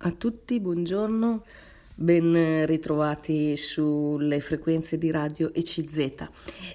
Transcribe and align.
a 0.00 0.12
tutti, 0.12 0.60
buongiorno, 0.60 1.44
ben 2.00 2.64
ritrovati 2.64 3.56
sulle 3.56 4.38
frequenze 4.38 4.98
di 4.98 5.10
radio 5.10 5.52
ECZ. 5.52 6.28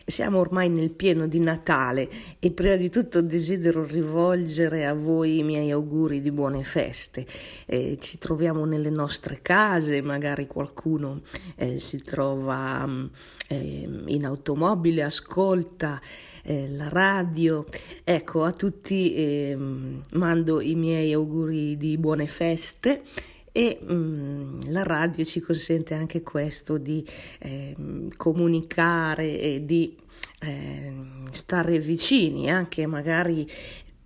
Siamo 0.05 0.39
ormai 0.39 0.67
nel 0.67 0.89
pieno 0.89 1.27
di 1.27 1.39
Natale 1.39 2.09
e 2.39 2.51
prima 2.51 2.75
di 2.75 2.89
tutto 2.89 3.21
desidero 3.21 3.85
rivolgere 3.85 4.85
a 4.85 4.93
voi 4.93 5.37
i 5.37 5.43
miei 5.43 5.71
auguri 5.71 6.19
di 6.19 6.29
buone 6.29 6.63
feste. 6.63 7.25
Eh, 7.65 7.97
ci 8.01 8.17
troviamo 8.17 8.65
nelle 8.65 8.89
nostre 8.89 9.39
case, 9.41 10.01
magari 10.01 10.45
qualcuno 10.45 11.21
eh, 11.55 11.79
si 11.79 12.01
trova 12.01 12.85
eh, 13.47 13.89
in 14.07 14.25
automobile, 14.25 15.03
ascolta 15.03 16.01
eh, 16.43 16.67
la 16.69 16.89
radio. 16.89 17.65
Ecco, 18.03 18.43
a 18.43 18.51
tutti 18.51 19.13
eh, 19.13 19.57
mando 20.11 20.59
i 20.59 20.75
miei 20.75 21.13
auguri 21.13 21.77
di 21.77 21.97
buone 21.97 22.27
feste 22.27 23.03
e 23.53 23.79
mh, 23.79 23.93
mm, 23.93 24.61
la 24.71 24.83
radio 24.83 25.23
ci 25.23 25.39
consente 25.39 25.93
anche 25.93 26.23
questo 26.23 26.77
di 26.77 27.07
eh, 27.39 27.75
comunicare 28.17 29.39
e 29.39 29.63
di 29.63 29.95
eh, 30.41 30.93
stare 31.29 31.79
vicini 31.79 32.49
anche 32.49 32.85
magari 32.87 33.47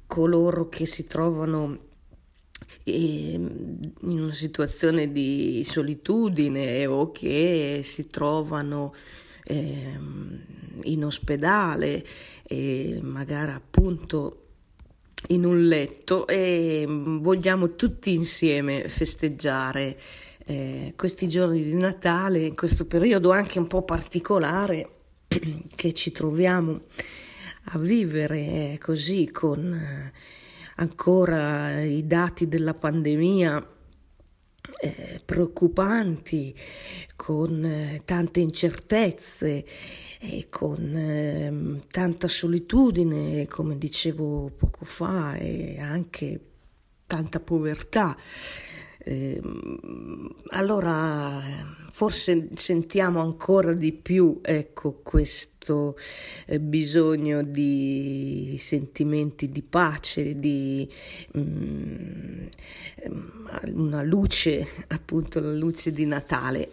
coloro 0.05 0.68
che 0.68 0.85
si 0.85 1.05
trovano 1.05 1.80
ehm, 2.84 3.80
in 4.02 4.20
una 4.20 4.34
situazione 4.34 5.12
di 5.12 5.63
solitudine 5.66 6.85
o 6.85 7.12
che 7.12 7.79
si 7.84 8.07
trovano 8.07 8.93
eh, 9.45 9.98
in 10.84 11.05
ospedale 11.05 12.05
e 12.43 12.99
magari 13.02 13.52
appunto 13.52 14.46
in 15.30 15.45
un 15.45 15.67
letto 15.67 16.27
e 16.27 16.85
vogliamo 16.88 17.76
tutti 17.76 18.13
insieme 18.13 18.88
festeggiare 18.88 19.98
eh, 20.45 20.93
questi 20.95 21.27
giorni 21.27 21.63
di 21.63 21.73
Natale, 21.73 22.40
in 22.40 22.55
questo 22.55 22.85
periodo 22.85 23.32
anche 23.32 23.60
un 23.60 23.68
po' 23.68 23.84
particolare 23.84 24.90
che 25.76 25.93
ci 25.93 26.12
troviamo 26.12 26.82
a 27.71 27.77
vivere 27.77 28.38
eh, 28.38 28.77
così 28.79 29.29
con 29.32 29.73
eh, 29.73 30.13
ancora 30.76 31.82
i 31.82 32.05
dati 32.07 32.48
della 32.48 32.73
pandemia 32.73 33.76
eh, 34.79 35.21
preoccupanti, 35.23 36.55
con 37.15 37.63
eh, 37.63 38.01
tante 38.05 38.39
incertezze 38.39 39.65
e 40.20 40.47
con 40.49 40.95
eh, 40.95 41.81
tanta 41.89 42.27
solitudine, 42.27 43.48
come 43.48 43.77
dicevo 43.77 44.51
poco 44.55 44.85
fa, 44.85 45.35
e 45.35 45.79
anche 45.79 46.39
tanta 47.07 47.39
povertà. 47.39 48.15
Eh, 49.10 49.40
allora 50.50 51.41
forse 51.91 52.50
sentiamo 52.55 53.22
ancora 53.22 53.72
di 53.72 53.94
più 53.94 54.40
ecco, 54.41 55.00
questo 55.02 55.96
eh, 56.46 56.60
bisogno 56.60 57.41
di 57.41 58.58
sentimenti 58.60 59.50
di 59.50 59.62
pace, 59.62 60.38
di 60.38 60.91
um, 61.35 62.50
una 63.68 64.03
luce, 64.03 64.68
appunto 64.88 65.40
la 65.40 65.53
luce 65.53 65.94
di 65.94 66.06
Natale. 66.06 66.72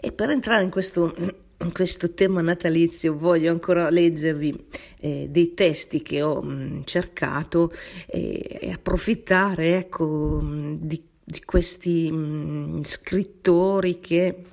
E 0.00 0.10
per 0.12 0.30
entrare 0.30 0.64
in 0.64 0.70
questo 0.70 1.14
in 1.60 1.72
questo 1.72 2.14
tema 2.14 2.40
natalizio 2.40 3.18
voglio 3.18 3.50
ancora 3.50 3.90
leggervi 3.90 4.66
eh, 5.00 5.26
dei 5.28 5.54
testi 5.54 6.02
che 6.02 6.22
ho 6.22 6.40
mh, 6.40 6.84
cercato 6.84 7.72
eh, 8.06 8.58
e 8.60 8.70
approfittare 8.70 9.76
ecco, 9.76 10.40
di 10.78 11.02
di 11.28 11.44
questi 11.44 12.10
mh, 12.10 12.16
mm, 12.16 12.82
scrittori 12.82 14.00
che 14.00 14.44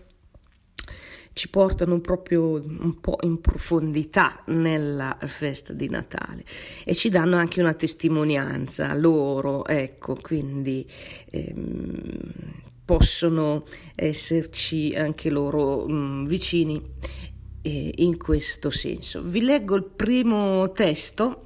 ci 1.31 1.50
portano 1.50 2.00
proprio 2.00 2.54
un 2.54 3.00
po' 3.00 3.18
in 3.22 3.40
profondità 3.40 4.42
nella 4.48 5.18
festa 5.25 5.74
di 5.74 5.90
Natale 5.90 6.44
e 6.84 6.94
ci 6.94 7.09
danno 7.09 7.38
anche 7.38 7.62
una 7.62 7.74
testimonianza 7.74 8.94
loro, 8.94 9.66
ecco, 9.66 10.18
quindi 10.22 10.86
ehm, 11.31 12.19
possono 12.84 13.63
esserci 13.96 14.94
anche 14.96 15.30
loro 15.30 15.88
mh, 15.88 15.94
mm, 15.94 16.25
vicini 16.25 16.81
eh, 17.62 17.92
in 17.96 18.18
questo 18.18 18.69
senso. 18.69 19.22
Vi 19.24 19.42
leggo 19.42 19.75
il 19.75 19.86
primo 19.86 20.72
testo 20.72 21.42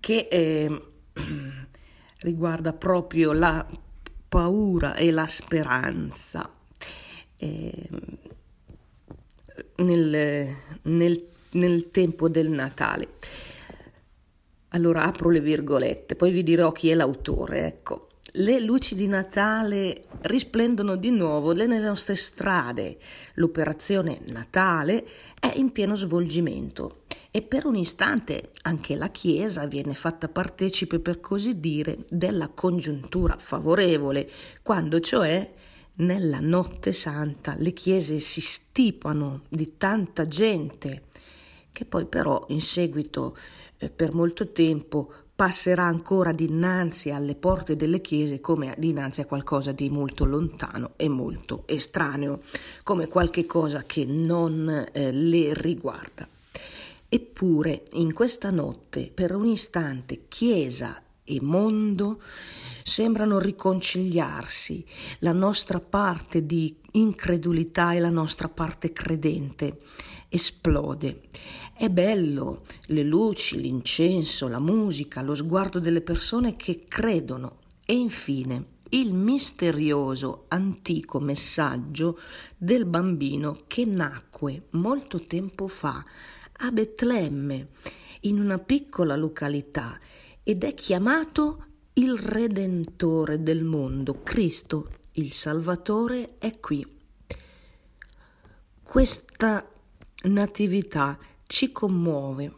che 0.00 0.28
eh, 0.30 0.82
riguarda 2.20 2.72
proprio 2.72 3.32
la 3.32 3.66
paura 4.28 4.94
e 4.94 5.10
la 5.10 5.26
speranza. 5.26 6.48
Eh, 7.36 7.88
nel, 9.76 10.56
nel, 10.82 11.26
nel 11.52 11.90
tempo 11.90 12.28
del 12.28 12.50
Natale. 12.50 13.08
Allora 14.68 15.04
apro 15.04 15.30
le 15.30 15.40
virgolette, 15.40 16.14
poi 16.14 16.30
vi 16.30 16.42
dirò 16.42 16.70
chi 16.72 16.90
è 16.90 16.94
l'autore. 16.94 17.66
Ecco, 17.66 18.08
le 18.34 18.60
luci 18.60 18.94
di 18.94 19.08
Natale 19.08 20.02
risplendono 20.22 20.94
di 20.94 21.10
nuovo 21.10 21.52
nelle 21.52 21.78
nostre 21.78 22.14
strade. 22.14 22.98
L'operazione 23.34 24.20
Natale 24.28 25.04
è 25.40 25.52
in 25.56 25.72
pieno 25.72 25.96
svolgimento 25.96 26.99
e 27.30 27.42
per 27.42 27.64
un 27.64 27.76
istante 27.76 28.50
anche 28.62 28.96
la 28.96 29.10
Chiesa 29.10 29.66
viene 29.66 29.94
fatta 29.94 30.28
partecipe, 30.28 30.98
per 30.98 31.20
così 31.20 31.60
dire, 31.60 32.04
della 32.08 32.48
congiuntura 32.48 33.36
favorevole, 33.38 34.28
quando 34.62 35.00
cioè 35.00 35.52
nella 36.00 36.40
notte 36.40 36.92
santa 36.92 37.54
le 37.58 37.72
chiese 37.72 38.18
si 38.18 38.40
stipano 38.40 39.42
di 39.48 39.76
tanta 39.76 40.26
gente, 40.26 41.04
che 41.72 41.84
poi 41.84 42.06
però 42.06 42.46
in 42.48 42.60
seguito 42.60 43.36
eh, 43.78 43.90
per 43.90 44.12
molto 44.12 44.50
tempo 44.50 45.12
passerà 45.34 45.84
ancora 45.84 46.32
dinanzi 46.32 47.10
alle 47.10 47.34
porte 47.34 47.76
delle 47.76 48.00
chiese 48.00 48.40
come 48.40 48.74
dinanzi 48.76 49.22
a 49.22 49.26
qualcosa 49.26 49.72
di 49.72 49.88
molto 49.88 50.24
lontano 50.24 50.92
e 50.96 51.08
molto 51.08 51.62
estraneo, 51.66 52.40
come 52.82 53.08
qualche 53.08 53.46
cosa 53.46 53.84
che 53.84 54.04
non 54.04 54.88
eh, 54.92 55.12
le 55.12 55.54
riguarda. 55.54 56.28
Eppure 57.12 57.82
in 57.94 58.12
questa 58.12 58.50
notte, 58.50 59.10
per 59.12 59.34
un 59.34 59.44
istante, 59.44 60.28
Chiesa 60.28 61.02
e 61.24 61.40
mondo 61.40 62.22
sembrano 62.84 63.40
riconciliarsi, 63.40 64.84
la 65.18 65.32
nostra 65.32 65.80
parte 65.80 66.46
di 66.46 66.72
incredulità 66.92 67.94
e 67.94 67.98
la 67.98 68.10
nostra 68.10 68.48
parte 68.48 68.92
credente 68.92 69.80
esplode. 70.28 71.22
È 71.76 71.88
bello. 71.88 72.60
Le 72.86 73.02
luci, 73.02 73.60
l'incenso, 73.60 74.46
la 74.46 74.60
musica, 74.60 75.20
lo 75.20 75.34
sguardo 75.34 75.80
delle 75.80 76.02
persone 76.02 76.54
che 76.54 76.84
credono. 76.86 77.58
E 77.84 77.94
infine 77.94 78.66
il 78.90 79.14
misterioso 79.14 80.44
antico 80.46 81.18
messaggio 81.18 82.20
del 82.56 82.84
bambino 82.84 83.62
che 83.66 83.84
nacque 83.84 84.68
molto 84.70 85.22
tempo 85.22 85.66
fa 85.66 86.04
a 86.62 86.70
Betlemme, 86.70 87.68
in 88.20 88.38
una 88.38 88.58
piccola 88.58 89.16
località, 89.16 89.98
ed 90.42 90.64
è 90.64 90.74
chiamato 90.74 91.64
il 91.94 92.18
Redentore 92.18 93.42
del 93.42 93.64
mondo. 93.64 94.22
Cristo, 94.22 94.90
il 95.12 95.32
Salvatore, 95.32 96.36
è 96.38 96.58
qui. 96.60 96.86
Questa 98.82 99.70
natività 100.24 101.18
ci 101.46 101.72
commuove. 101.72 102.54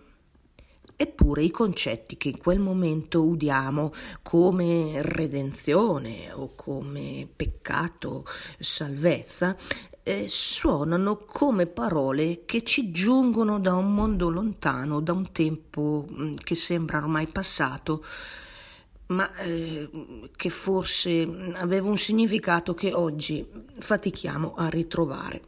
Eppure 0.97 1.43
i 1.43 1.51
concetti 1.51 2.17
che 2.17 2.29
in 2.29 2.39
quel 2.39 2.61
momento 2.61 3.25
udiamo 3.25 3.93
come 4.23 5.03
redenzione 5.03 6.31
o 6.33 6.55
come 6.55 7.29
peccato, 7.35 8.25
salvezza, 8.59 9.57
eh, 10.03 10.27
suonano 10.29 11.19
come 11.19 11.67
parole 11.67 12.45
che 12.45 12.65
ci 12.65 12.91
giungono 12.91 13.61
da 13.61 13.75
un 13.75 13.95
mondo 13.95 14.29
lontano, 14.31 15.01
da 15.01 15.13
un 15.13 15.31
tempo 15.33 16.07
mm, 16.11 16.33
che 16.43 16.55
sembra 16.55 16.99
ormai 16.99 17.27
passato, 17.29 18.05
ma 19.07 19.33
eh, 19.37 20.29
che 20.35 20.51
forse 20.51 21.53
aveva 21.55 21.89
un 21.89 21.97
significato 21.97 22.75
che 22.75 22.93
oggi 22.93 23.47
fatichiamo 23.79 24.55
a 24.57 24.69
ritrovare. 24.69 25.43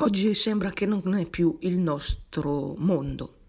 Oggi 0.00 0.32
sembra 0.34 0.70
che 0.70 0.86
non 0.86 1.14
è 1.14 1.28
più 1.28 1.56
il 1.60 1.76
nostro 1.76 2.74
mondo, 2.78 3.40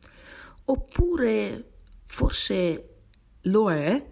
oppure 0.65 1.69
forse 2.05 2.89
lo 3.43 3.71
è, 3.71 4.03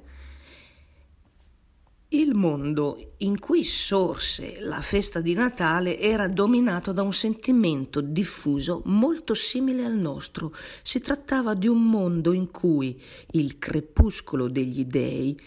il 2.12 2.36
mondo 2.36 3.16
in 3.18 3.38
cui 3.38 3.66
sorse 3.66 4.62
la 4.62 4.80
festa 4.80 5.20
di 5.20 5.34
Natale 5.34 6.00
era 6.00 6.30
dominato 6.30 6.94
da 6.94 7.02
un 7.02 7.12
sentimento 7.12 8.00
diffuso 8.00 8.82
molto 8.86 9.34
simile 9.34 9.84
al 9.84 9.96
nostro. 9.98 10.54
Si 10.84 11.02
trattava 11.02 11.54
di 11.54 11.68
un 11.68 11.84
mondo 11.84 12.32
in 12.32 12.50
cui 12.50 12.98
il 13.32 13.60
crepuscolo 13.60 14.48
degli 14.48 14.86
dei 14.86 15.38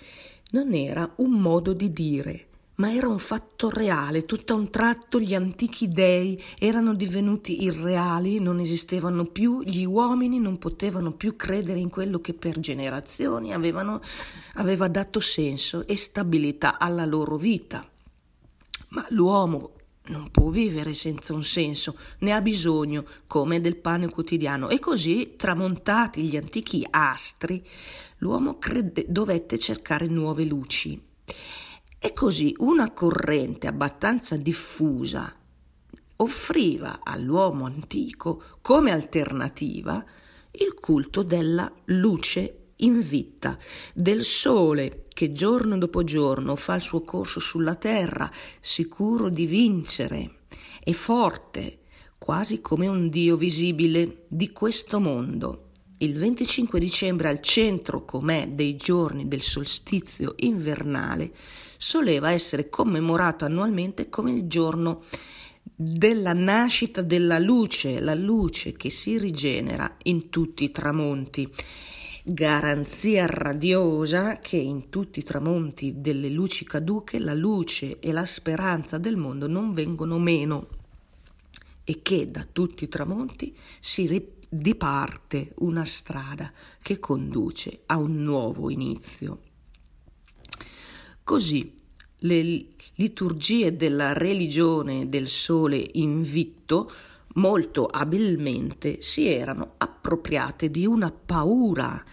non 0.50 0.74
era 0.74 1.10
un 1.16 1.30
modo 1.30 1.72
di 1.72 1.90
dire, 1.94 2.48
ma 2.80 2.92
era 2.92 3.08
un 3.08 3.18
fatto 3.18 3.68
reale. 3.68 4.24
Tutto 4.24 4.54
a 4.54 4.56
un 4.56 4.70
tratto 4.70 5.20
gli 5.20 5.34
antichi 5.34 5.88
dei 5.88 6.42
erano 6.58 6.94
divenuti 6.94 7.62
irreali, 7.62 8.40
non 8.40 8.58
esistevano 8.58 9.26
più, 9.26 9.62
gli 9.62 9.84
uomini 9.84 10.40
non 10.40 10.56
potevano 10.56 11.12
più 11.12 11.36
credere 11.36 11.78
in 11.78 11.90
quello 11.90 12.20
che 12.20 12.32
per 12.32 12.58
generazioni 12.58 13.52
avevano, 13.52 14.00
aveva 14.54 14.88
dato 14.88 15.20
senso 15.20 15.86
e 15.86 15.96
stabilità 15.96 16.78
alla 16.78 17.04
loro 17.04 17.36
vita. 17.36 17.86
Ma 18.88 19.06
l'uomo 19.10 19.74
non 20.06 20.30
può 20.30 20.48
vivere 20.48 20.94
senza 20.94 21.34
un 21.34 21.44
senso, 21.44 21.96
ne 22.20 22.32
ha 22.32 22.40
bisogno 22.40 23.04
come 23.26 23.60
del 23.60 23.76
pane 23.76 24.08
quotidiano. 24.08 24.70
E 24.70 24.78
così, 24.78 25.34
tramontati 25.36 26.22
gli 26.22 26.36
antichi 26.36 26.84
astri, 26.88 27.62
l'uomo 28.18 28.58
crede, 28.58 29.04
dovette 29.06 29.58
cercare 29.58 30.06
nuove 30.06 30.44
luci. 30.44 31.08
E 32.02 32.14
così 32.14 32.54
una 32.58 32.92
corrente 32.92 33.66
abbastanza 33.66 34.36
diffusa 34.36 35.36
offriva 36.16 37.00
all'uomo 37.02 37.66
antico 37.66 38.42
come 38.60 38.90
alternativa 38.90 40.04
il 40.52 40.74
culto 40.74 41.22
della 41.22 41.70
luce 41.86 42.72
invitta, 42.76 43.58
del 43.92 44.22
sole 44.22 45.04
che 45.08 45.32
giorno 45.32 45.76
dopo 45.76 46.02
giorno 46.02 46.56
fa 46.56 46.74
il 46.74 46.82
suo 46.82 47.02
corso 47.02 47.38
sulla 47.38 47.74
terra, 47.74 48.30
sicuro 48.60 49.28
di 49.28 49.46
vincere, 49.46 50.44
e 50.82 50.92
forte, 50.92 51.80
quasi 52.18 52.60
come 52.60 52.86
un 52.86 53.08
dio 53.08 53.36
visibile 53.36 54.24
di 54.28 54.50
questo 54.52 55.00
mondo. 55.00 55.69
Il 56.02 56.16
25 56.16 56.80
dicembre 56.80 57.28
al 57.28 57.42
centro 57.42 58.06
com'è 58.06 58.48
dei 58.48 58.74
giorni 58.74 59.28
del 59.28 59.42
solstizio 59.42 60.32
invernale 60.38 61.30
soleva 61.76 62.32
essere 62.32 62.70
commemorato 62.70 63.44
annualmente 63.44 64.08
come 64.08 64.32
il 64.32 64.46
giorno 64.46 65.02
della 65.62 66.32
nascita 66.32 67.02
della 67.02 67.38
luce, 67.38 68.00
la 68.00 68.14
luce 68.14 68.72
che 68.72 68.88
si 68.88 69.18
rigenera 69.18 69.94
in 70.04 70.30
tutti 70.30 70.64
i 70.64 70.70
tramonti. 70.70 71.46
Garanzia 72.24 73.26
radiosa 73.26 74.38
che 74.38 74.56
in 74.56 74.88
tutti 74.88 75.18
i 75.18 75.22
tramonti 75.22 76.00
delle 76.00 76.30
luci 76.30 76.64
caduche 76.64 77.18
la 77.18 77.34
luce 77.34 77.98
e 78.00 78.10
la 78.12 78.24
speranza 78.24 78.96
del 78.96 79.18
mondo 79.18 79.46
non 79.46 79.74
vengono 79.74 80.18
meno 80.18 80.66
e 81.84 82.00
che 82.00 82.30
da 82.30 82.46
tutti 82.50 82.84
i 82.84 82.88
tramonti 82.88 83.54
si 83.80 84.06
diparte 84.52 85.52
una 85.58 85.84
strada 85.84 86.52
che 86.82 86.98
conduce 86.98 87.82
a 87.86 87.96
un 87.96 88.22
nuovo 88.22 88.68
inizio. 88.68 89.42
Così 91.22 91.72
le 92.22 92.66
liturgie 92.96 93.76
della 93.76 94.12
religione 94.12 95.06
del 95.06 95.28
sole 95.28 95.88
invitto 95.92 96.90
molto 97.34 97.86
abilmente 97.86 99.00
si 99.00 99.28
erano 99.28 99.74
appropriate 99.78 100.68
di 100.70 100.84
una 100.84 101.12
paura 101.12 102.04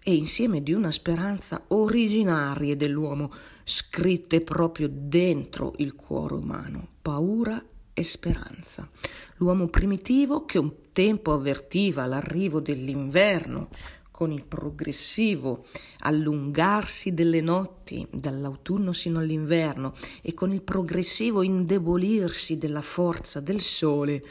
e 0.00 0.14
insieme 0.14 0.62
di 0.62 0.72
una 0.72 0.92
speranza 0.92 1.64
originarie 1.68 2.76
dell'uomo, 2.76 3.30
scritte 3.64 4.40
proprio 4.40 4.88
dentro 4.90 5.74
il 5.78 5.94
cuore 5.96 6.34
umano, 6.34 6.88
paura 7.02 7.62
e 7.92 8.02
speranza. 8.04 8.88
L'uomo 9.36 9.66
primitivo 9.66 10.44
che 10.46 10.58
un 10.58 10.72
tempo 10.98 11.32
avvertiva 11.32 12.06
l'arrivo 12.06 12.58
dell'inverno, 12.58 13.68
con 14.10 14.32
il 14.32 14.44
progressivo 14.44 15.64
allungarsi 16.00 17.14
delle 17.14 17.40
notti 17.40 18.04
dall'autunno 18.10 18.92
sino 18.92 19.20
all'inverno 19.20 19.92
e 20.22 20.34
con 20.34 20.52
il 20.52 20.60
progressivo 20.60 21.42
indebolirsi 21.42 22.58
della 22.58 22.80
forza 22.80 23.38
del 23.38 23.60
sole, 23.60 24.24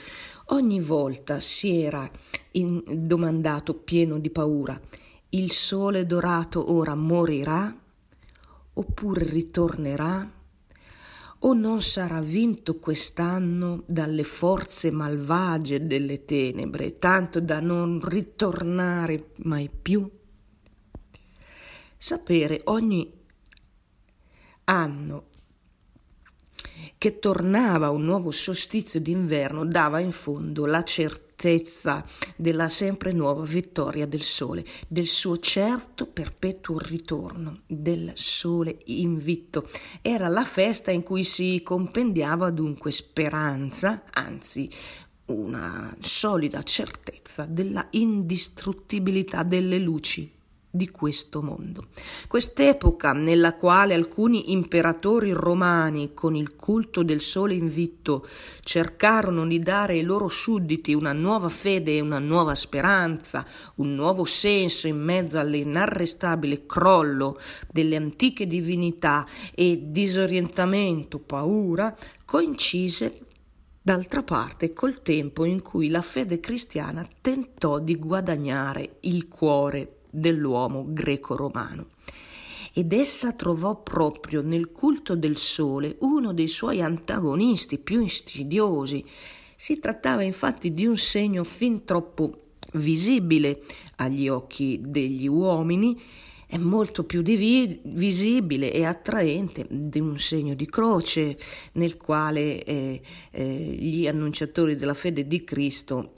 ogni 0.47 0.81
volta 0.81 1.39
si 1.39 1.83
era 1.83 2.11
in, 2.51 2.83
domandato 2.85 3.73
pieno 3.73 4.19
di 4.19 4.29
paura, 4.29 4.77
il 5.29 5.53
sole 5.53 6.05
dorato 6.05 6.73
ora 6.73 6.95
morirà 6.95 7.73
oppure 8.73 9.23
ritornerà? 9.23 10.36
O 11.39 11.53
non 11.53 11.81
sarà 11.81 12.19
vinto 12.19 12.79
quest'anno 12.79 13.83
dalle 13.85 14.23
forze 14.23 14.91
malvagie 14.91 15.85
delle 15.85 16.25
tenebre, 16.25 16.97
tanto 16.97 17.39
da 17.39 17.59
non 17.59 18.01
ritornare 18.03 19.31
mai 19.43 19.69
più? 19.69 20.09
Sapere 21.97 22.61
ogni 22.65 23.11
anno 24.65 25.25
che 26.97 27.19
tornava 27.19 27.89
un 27.89 28.03
nuovo 28.03 28.31
solstizio 28.31 28.99
d'inverno 28.99 29.65
dava 29.65 29.99
in 29.99 30.11
fondo 30.11 30.65
la 30.65 30.83
certezza 30.83 31.26
certezza 31.37 32.03
della 32.35 32.67
sempre 32.67 33.11
nuova 33.11 33.43
vittoria 33.43 34.07
del 34.07 34.23
sole, 34.23 34.65
del 34.87 35.05
suo 35.05 35.37
certo 35.37 36.07
perpetuo 36.07 36.79
ritorno, 36.79 37.61
del 37.67 38.11
sole 38.15 38.79
invitto. 38.85 39.69
Era 40.01 40.27
la 40.29 40.43
festa 40.43 40.89
in 40.89 41.03
cui 41.03 41.23
si 41.23 41.61
compendiava 41.63 42.49
dunque 42.49 42.89
speranza, 42.89 44.03
anzi 44.11 44.67
una 45.25 45.95
solida 45.99 46.63
certezza 46.63 47.45
della 47.45 47.85
indistruttibilità 47.91 49.43
delle 49.43 49.77
luci 49.77 50.36
di 50.69 50.89
questo 50.89 51.41
mondo. 51.41 51.87
Quest'epoca 52.27 53.13
nella 53.13 53.55
quale 53.55 53.93
alcuni 53.93 54.51
imperatori 54.51 55.31
romani, 55.31 56.13
con 56.13 56.35
il 56.35 56.55
culto 56.55 57.03
del 57.03 57.21
sole 57.21 57.53
invitto, 57.53 58.27
cercarono 58.61 59.45
di 59.47 59.59
dare 59.59 59.93
ai 59.93 60.03
loro 60.03 60.27
sudditi 60.29 60.93
una 60.93 61.13
nuova 61.13 61.49
fede 61.49 61.97
e 61.97 62.01
una 62.01 62.19
nuova 62.19 62.53
speranza, 62.53 63.45
un 63.75 63.95
nuovo 63.95 64.25
senso 64.25 64.87
in 64.87 64.97
mezzo 64.97 65.39
all'inarrestabile 65.39 66.65
crollo 66.65 67.39
delle 67.71 67.95
antiche 67.95 68.45
divinità 68.45 69.25
e 69.55 69.79
disorientamento, 69.91 71.19
paura, 71.19 71.95
coincise 72.25 73.21
D'altra 73.87 74.21
parte, 74.21 74.73
col 74.73 75.01
tempo 75.01 75.45
in 75.45 75.61
cui 75.61 75.87
la 75.87 76.01
fede 76.01 76.41
cristiana 76.41 77.07
tentò 77.21 77.79
di 77.79 77.95
guadagnare 77.95 78.97
il 79.03 79.29
cuore 79.29 79.96
dell'uomo 80.09 80.85
greco-romano. 80.87 81.87
Ed 82.73 82.93
essa 82.93 83.33
trovò 83.33 83.81
proprio 83.81 84.41
nel 84.41 84.71
culto 84.71 85.15
del 85.15 85.37
sole 85.37 85.95
uno 86.01 86.33
dei 86.33 86.47
suoi 86.47 86.81
antagonisti 86.81 87.79
più 87.79 88.01
insidiosi. 88.01 89.03
Si 89.55 89.79
trattava 89.79 90.21
infatti 90.21 90.73
di 90.73 90.85
un 90.85 90.97
segno 90.97 91.43
fin 91.43 91.85
troppo 91.85 92.49
visibile 92.73 93.61
agli 93.95 94.27
occhi 94.27 94.79
degli 94.83 95.27
uomini, 95.27 95.99
è 96.45 96.57
molto 96.57 97.03
più 97.03 97.21
divis- 97.21 97.79
visibile 97.83 98.71
e 98.71 98.85
attraente 98.85 99.65
di 99.69 99.99
un 99.99 100.17
segno 100.17 100.53
di 100.53 100.65
croce 100.65 101.37
nel 101.73 101.97
quale 101.97 102.63
eh, 102.63 103.01
eh, 103.31 103.43
gli 103.43 104.07
annunciatori 104.07 104.75
della 104.75 104.93
fede 104.93 105.27
di 105.27 105.43
Cristo 105.43 106.13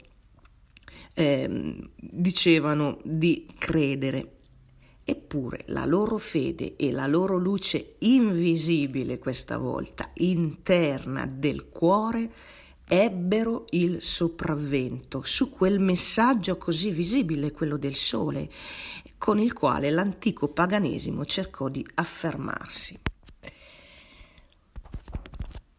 eh, 1.20 1.76
dicevano 1.96 2.98
di 3.04 3.46
credere. 3.58 4.36
Eppure 5.04 5.64
la 5.66 5.84
loro 5.84 6.18
fede 6.18 6.76
e 6.76 6.92
la 6.92 7.06
loro 7.06 7.36
luce 7.36 7.96
invisibile 7.98 9.18
questa 9.18 9.58
volta, 9.58 10.10
interna 10.14 11.26
del 11.26 11.68
cuore, 11.68 12.30
ebbero 12.86 13.64
il 13.70 14.02
sopravvento 14.02 15.22
su 15.24 15.50
quel 15.50 15.80
messaggio 15.80 16.56
così 16.56 16.90
visibile, 16.90 17.50
quello 17.50 17.76
del 17.76 17.96
sole, 17.96 18.48
con 19.18 19.38
il 19.38 19.52
quale 19.52 19.90
l'antico 19.90 20.48
paganesimo 20.48 21.24
cercò 21.24 21.68
di 21.68 21.84
affermarsi. 21.94 23.09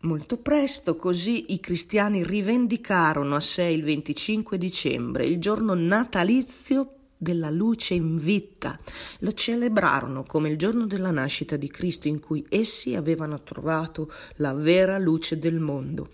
Molto 0.03 0.37
presto 0.37 0.95
così 0.95 1.53
i 1.53 1.59
cristiani 1.59 2.23
rivendicarono 2.23 3.35
a 3.35 3.39
sé 3.39 3.65
il 3.65 3.83
25 3.83 4.57
dicembre, 4.57 5.25
il 5.25 5.37
giorno 5.37 5.75
natalizio 5.75 6.93
della 7.15 7.51
luce 7.51 7.93
in 7.93 8.17
vita. 8.17 8.79
Lo 9.19 9.31
celebrarono 9.33 10.23
come 10.23 10.49
il 10.49 10.57
giorno 10.57 10.87
della 10.87 11.11
nascita 11.11 11.55
di 11.55 11.69
Cristo 11.69 12.07
in 12.07 12.19
cui 12.19 12.43
essi 12.49 12.95
avevano 12.95 13.43
trovato 13.43 14.11
la 14.37 14.53
vera 14.53 14.97
luce 14.97 15.37
del 15.37 15.59
mondo. 15.59 16.09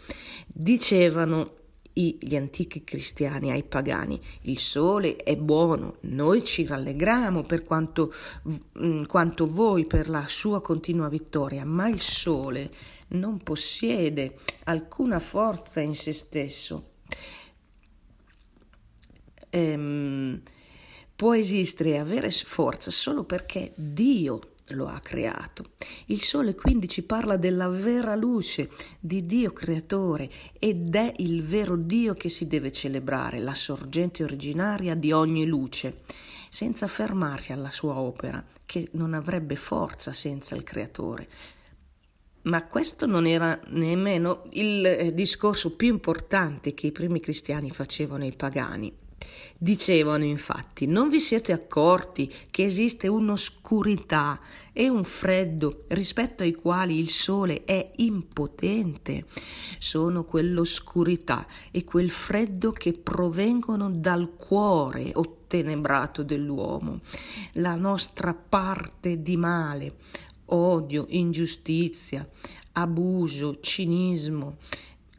Dicevano 0.48 1.54
gli 1.94 2.36
antichi 2.36 2.84
cristiani 2.84 3.52
ai 3.52 3.64
pagani. 3.64 4.20
Il 4.42 4.60
sole 4.60 5.16
è 5.16 5.38
buono, 5.38 5.96
noi 6.02 6.44
ci 6.44 6.66
rallegriamo 6.66 7.42
per 7.44 7.64
quanto, 7.64 8.14
quanto 9.08 9.48
voi 9.48 9.86
per 9.86 10.10
la 10.10 10.26
sua 10.28 10.62
continua 10.62 11.08
vittoria, 11.08 11.64
ma 11.64 11.88
il 11.88 12.02
sole 12.02 12.70
non 13.10 13.42
possiede 13.42 14.38
alcuna 14.66 15.20
forza 15.20 15.80
in 15.80 15.96
se 15.96 16.14
stesso. 16.14 16.92
Ehm, 19.50 20.42
può 21.16 21.36
esistere 21.36 21.92
e 21.92 21.98
avere 21.98 22.30
forza 22.30 22.92
solo 22.92 23.24
perché 23.24 23.72
Dio 23.76 24.52
lo 24.72 24.88
ha 24.88 25.00
creato. 25.00 25.72
Il 26.08 26.22
sole 26.22 26.56
quindi 26.56 26.88
ci 26.90 27.04
parla 27.04 27.38
della 27.38 27.70
vera 27.70 28.16
luce 28.16 28.70
di 29.00 29.26
Dio 29.26 29.54
creatore 29.54 30.30
ed 30.60 30.94
è 30.96 31.14
il 31.18 31.44
vero 31.44 31.76
Dio 31.76 32.14
che 32.16 32.30
si 32.30 32.48
deve 32.48 32.72
celebrare, 32.72 33.40
la 33.40 33.54
sorgente 33.54 34.24
originaria 34.24 34.96
di 34.96 35.12
ogni 35.12 35.46
luce, 35.46 36.02
senza 36.50 36.88
fermarsi 36.88 37.54
alla 37.54 37.70
sua 37.70 37.98
opera, 37.98 38.44
che 38.66 38.90
non 38.92 39.14
avrebbe 39.14 39.56
forza 39.56 40.12
senza 40.12 40.56
il 40.56 40.64
creatore. 40.64 41.28
Ma 42.44 42.66
questo 42.66 43.06
non 43.06 43.26
era 43.26 43.60
nemmeno 43.68 44.44
il 44.52 44.86
eh, 44.86 45.14
discorso 45.14 45.76
più 45.76 45.90
importante 45.90 46.74
che 46.74 46.88
i 46.88 46.92
primi 46.92 47.20
cristiani 47.20 47.72
facevano 47.72 48.24
ai 48.24 48.34
pagani. 48.36 48.94
Dicevano 49.58 50.24
infatti, 50.24 50.86
non 50.86 51.10
vi 51.10 51.20
siete 51.20 51.52
accorti 51.52 52.32
che 52.52 52.64
esiste 52.64 53.08
un'oscurità 53.08 54.40
e 54.72 54.88
un 54.88 55.04
freddo 55.04 55.86
rispetto 55.88 56.44
ai 56.44 56.54
quali 56.54 57.00
il 57.00 57.10
sole 57.10 57.64
è 57.64 57.92
impotente? 57.96 59.26
Sono 59.80 60.26
quell'oscurità 60.26 61.48
e 61.72 61.84
quel 61.84 62.12
freddo 62.12 62.72
che 62.72 62.94
provengono 62.94 63.90
dal 63.90 64.36
cuore 64.36 65.10
ottenebrato 65.14 66.22
dell'uomo, 66.22 67.00
la 67.54 67.76
nostra 67.76 68.36
parte 68.36 69.24
di 69.24 69.38
male, 69.38 69.96
odio, 70.48 71.06
ingiustizia, 71.10 72.28
abuso, 72.74 73.60
cinismo, 73.60 74.58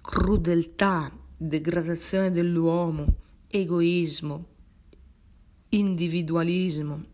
crudeltà, 0.00 1.12
degradazione 1.36 2.30
dell'uomo 2.30 3.26
egoismo, 3.48 4.46
individualismo. 5.70 7.04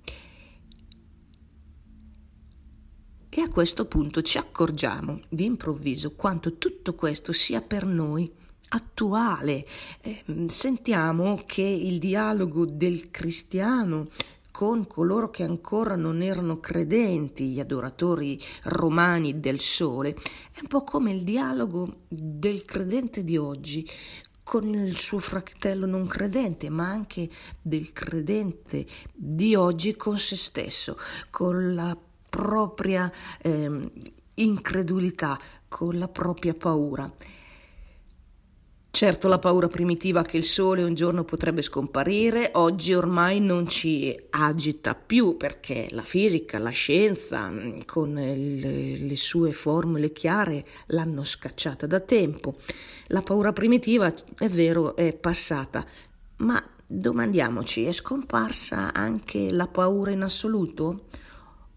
E 3.29 3.41
a 3.41 3.49
questo 3.49 3.87
punto 3.87 4.23
ci 4.23 4.39
accorgiamo 4.39 5.21
di 5.29 5.45
improvviso 5.45 6.13
quanto 6.13 6.57
tutto 6.57 6.95
questo 6.95 7.33
sia 7.33 7.61
per 7.61 7.85
noi 7.85 8.31
attuale. 8.69 9.67
Eh, 10.01 10.23
sentiamo 10.47 11.43
che 11.47 11.63
il 11.63 11.99
dialogo 11.99 12.65
del 12.65 13.11
cristiano 13.11 14.09
con 14.55 14.87
coloro 14.87 15.31
che 15.31 15.43
ancora 15.43 15.97
non 15.97 16.23
erano 16.23 16.61
credenti, 16.61 17.49
gli 17.49 17.59
adoratori 17.59 18.41
romani 18.67 19.41
del 19.41 19.59
sole, 19.59 20.11
è 20.11 20.61
un 20.61 20.69
po' 20.69 20.85
come 20.85 21.11
il 21.11 21.25
dialogo 21.25 22.03
del 22.07 22.65
credente 22.65 23.25
di 23.25 23.37
oggi 23.37 23.85
con 24.45 24.69
il 24.73 24.97
suo 24.97 25.19
fratello 25.19 25.87
non 25.87 26.07
credente, 26.07 26.71
ma 26.71 26.89
anche 26.89 27.29
del 27.61 27.93
credente 27.93 28.87
di 29.13 29.57
oggi 29.57 29.97
con 29.97 30.19
se 30.19 30.37
stesso, 30.37 30.97
con 31.31 31.75
la 31.75 31.99
propria 32.29 33.11
eh, 33.43 33.91
incredulità, 34.35 35.37
con 35.67 35.99
la 35.99 36.07
propria 36.07 36.55
paura. 36.55 37.13
Certo 38.95 39.27
la 39.27 39.41
paura 39.41 39.67
primitiva 39.67 40.23
che 40.23 40.37
il 40.37 40.45
sole 40.45 40.85
un 40.85 40.95
giorno 40.95 41.25
potrebbe 41.25 41.63
scomparire, 41.63 42.53
oggi 42.55 42.95
ormai 42.95 43.41
non 43.41 43.67
ci 43.67 44.17
agita 44.31 44.95
più 44.95 45.37
perché 45.37 45.89
la 45.91 46.03
fisica, 46.03 46.61
la 46.61 46.71
scienza, 46.71 47.53
con 47.87 48.13
le, 48.13 48.97
le 48.97 49.17
sue 49.17 49.51
formule 49.51 50.13
chiare, 50.13 50.65
l'hanno 50.87 51.25
scacciata 51.25 51.89
da 51.89 51.99
tempo. 51.99 52.55
La 53.09 53.23
paura 53.23 53.53
primitiva, 53.53 54.15
è 54.39 54.49
vero, 54.49 54.95
è 54.95 55.13
passata, 55.13 55.85
ma 56.37 56.65
domandiamoci, 56.87 57.87
è 57.87 57.93
scomparsa 57.93 58.93
anche 58.93 59.51
la 59.51 59.67
paura 59.67 60.13
in 60.13 60.23
assoluto? 60.23 61.07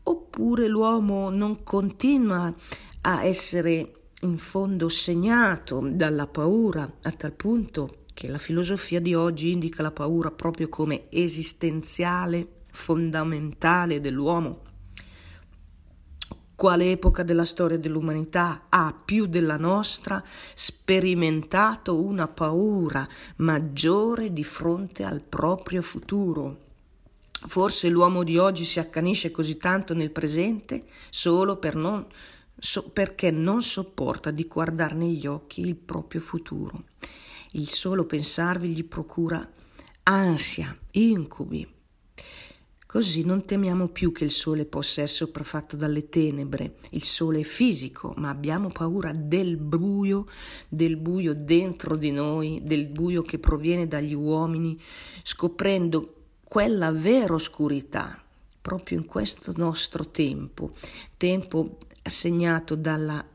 Oppure 0.04 0.68
l'uomo 0.68 1.32
non 1.32 1.64
continua 1.64 2.54
a 3.02 3.24
essere 3.26 3.97
in 4.22 4.38
fondo 4.38 4.90
segnato 4.90 5.88
dalla 5.92 6.26
paura 6.26 6.92
a 7.04 7.12
tal 7.12 7.34
punto 7.34 8.06
che 8.14 8.30
la 8.30 8.40
filosofia 8.40 9.00
di 9.00 9.14
oggi 9.14 9.52
indica 9.52 9.84
la 9.84 9.92
paura 9.92 10.32
proprio 10.32 10.70
come 10.70 11.04
esistenziale, 11.10 12.62
fondamentale 12.72 14.02
dell'uomo. 14.02 14.64
Quale 16.56 16.90
epoca 16.90 17.22
della 17.22 17.46
storia 17.46 17.78
dell'umanità 17.78 18.66
ha 18.70 18.92
più 19.06 19.28
della 19.28 19.58
nostra 19.58 20.24
sperimentato 20.56 22.04
una 22.04 22.28
paura 22.28 23.08
maggiore 23.36 24.34
di 24.34 24.44
fronte 24.44 25.04
al 25.04 25.22
proprio 25.22 25.84
futuro? 25.84 26.66
Forse 27.46 27.88
l'uomo 27.90 28.24
di 28.24 28.40
oggi 28.40 28.66
si 28.66 28.80
accanisce 28.80 29.30
così 29.30 29.58
tanto 29.58 29.94
nel 29.94 30.10
presente 30.10 30.86
solo 31.12 31.58
per 31.58 31.76
non 31.76 32.04
so, 32.58 32.90
perché 32.90 33.32
non 33.32 33.62
sopporta 33.62 34.32
di 34.32 34.46
guardare 34.46 34.96
negli 34.96 35.28
occhi 35.28 35.62
il 35.62 35.76
proprio 35.76 36.22
futuro. 36.22 36.86
Il 37.52 37.70
solo 37.70 38.06
pensarvi 38.06 38.70
gli 38.70 38.84
procura 38.84 39.48
ansia, 40.04 40.78
incubi. 40.92 41.76
Così 42.86 43.26
non 43.26 43.44
temiamo 43.44 43.90
più 43.90 44.14
che 44.14 44.24
il 44.24 44.32
sole 44.32 44.64
possa 44.64 45.02
essere 45.02 45.26
sopraffatto 45.26 45.76
dalle 45.76 46.08
tenebre. 46.08 46.78
Il 46.92 47.04
sole 47.04 47.42
è 47.42 47.44
fisico, 47.44 48.14
ma 48.18 48.30
abbiamo 48.30 48.70
paura 48.70 49.12
del 49.14 49.58
buio, 49.58 50.26
del 50.70 50.96
buio 50.96 51.34
dentro 51.36 51.98
di 51.98 52.12
noi, 52.12 52.62
del 52.64 52.88
buio 52.88 53.24
che 53.24 53.40
proviene 53.40 53.88
dagli 53.88 54.14
uomini, 54.14 54.80
scoprendo 55.22 56.14
quella 56.44 56.92
vera 56.92 57.34
oscurità 57.34 58.22
proprio 58.62 58.98
in 58.98 59.06
questo 59.06 59.54
nostro 59.56 60.10
tempo, 60.10 60.72
tempo 61.16 61.78
segnato 62.10 62.76
dalla 62.76 63.26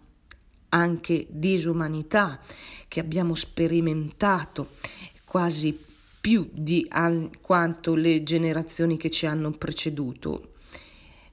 anche 0.75 1.27
disumanità 1.29 2.41
che 2.89 3.01
abbiamo 3.01 3.35
sperimentato 3.35 4.71
quasi 5.25 5.79
più 6.21 6.49
di 6.53 6.87
an- 6.89 7.31
quanto 7.41 7.95
le 7.95 8.23
generazioni 8.23 8.97
che 8.97 9.11
ci 9.11 9.27
hanno 9.27 9.51
preceduto. 9.51 10.51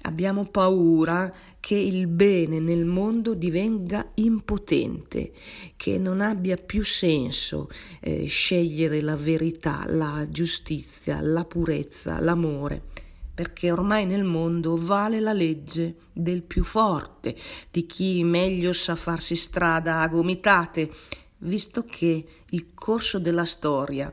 Abbiamo 0.04 0.46
paura 0.46 1.32
che 1.60 1.76
il 1.76 2.08
bene 2.08 2.60
nel 2.60 2.86
mondo 2.86 3.34
divenga 3.34 4.12
impotente, 4.16 5.34
che 5.76 5.98
non 5.98 6.22
abbia 6.22 6.56
più 6.56 6.84
senso 6.84 7.70
eh, 8.00 8.26
scegliere 8.26 9.02
la 9.02 9.18
verità, 9.18 9.84
la 9.88 10.26
giustizia, 10.30 11.20
la 11.20 11.44
purezza, 11.44 12.20
l'amore 12.20 12.99
perché 13.40 13.72
ormai 13.72 14.06
nel 14.06 14.26
mondo 14.26 14.76
vale 14.76 15.22
la 15.22 15.32
legge 15.32 15.96
del 16.12 16.44
più 16.44 16.66
forte, 16.66 17.34
di 17.72 17.86
chi 17.86 18.22
meglio 18.26 18.74
sa 18.74 18.98
farsi 18.98 19.38
strada 19.38 20.02
a 20.02 20.10
gomitate, 20.10 20.92
visto 21.38 21.86
che 21.86 22.26
il 22.50 22.74
corso 22.74 23.18
della 23.18 23.46
storia 23.46 24.12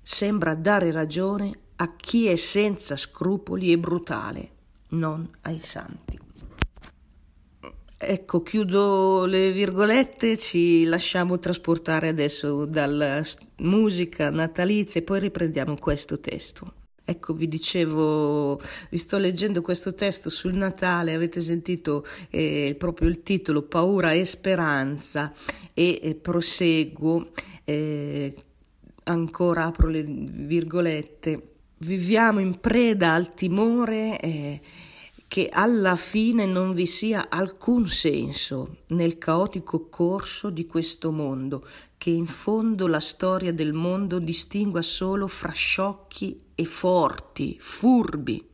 sembra 0.00 0.54
dare 0.54 0.90
ragione 0.90 1.52
a 1.76 1.94
chi 1.96 2.28
è 2.28 2.36
senza 2.36 2.96
scrupoli 2.96 3.72
e 3.72 3.78
brutale, 3.78 4.50
non 4.92 5.28
ai 5.42 5.58
santi. 5.58 6.18
Ecco, 7.98 8.42
chiudo 8.42 9.26
le 9.26 9.52
virgolette, 9.52 10.38
ci 10.38 10.84
lasciamo 10.84 11.38
trasportare 11.38 12.08
adesso 12.08 12.64
dalla 12.64 13.20
musica 13.56 14.30
natalizia 14.30 15.02
e 15.02 15.04
poi 15.04 15.20
riprendiamo 15.20 15.76
questo 15.76 16.18
testo. 16.18 16.80
Ecco, 17.12 17.34
vi 17.34 17.46
dicevo, 17.46 18.58
vi 18.88 18.96
sto 18.96 19.18
leggendo 19.18 19.60
questo 19.60 19.92
testo 19.92 20.30
sul 20.30 20.54
Natale, 20.54 21.12
avete 21.12 21.42
sentito 21.42 22.06
eh, 22.30 22.74
proprio 22.78 23.10
il 23.10 23.22
titolo 23.22 23.60
Paura 23.60 24.12
e 24.12 24.24
speranza 24.24 25.30
e 25.74 26.00
eh, 26.02 26.14
proseguo, 26.14 27.32
eh, 27.64 28.34
ancora 29.04 29.64
apro 29.64 29.88
le 29.88 30.02
virgolette, 30.04 31.56
viviamo 31.78 32.40
in 32.40 32.58
preda 32.58 33.12
al 33.12 33.34
timore 33.34 34.18
eh, 34.18 34.60
che 35.28 35.50
alla 35.52 35.96
fine 35.96 36.46
non 36.46 36.72
vi 36.72 36.86
sia 36.86 37.28
alcun 37.28 37.86
senso 37.86 38.76
nel 38.88 39.18
caotico 39.18 39.90
corso 39.90 40.48
di 40.48 40.64
questo 40.64 41.12
mondo, 41.12 41.66
che 42.02 42.10
in 42.10 42.26
fondo 42.26 42.88
la 42.88 42.98
storia 42.98 43.52
del 43.52 43.72
mondo 43.72 44.18
distingua 44.18 44.82
solo 44.82 45.28
fra 45.28 45.52
sciocchi 45.52 46.36
e 46.56 46.64
forti, 46.64 47.56
furbi, 47.60 48.44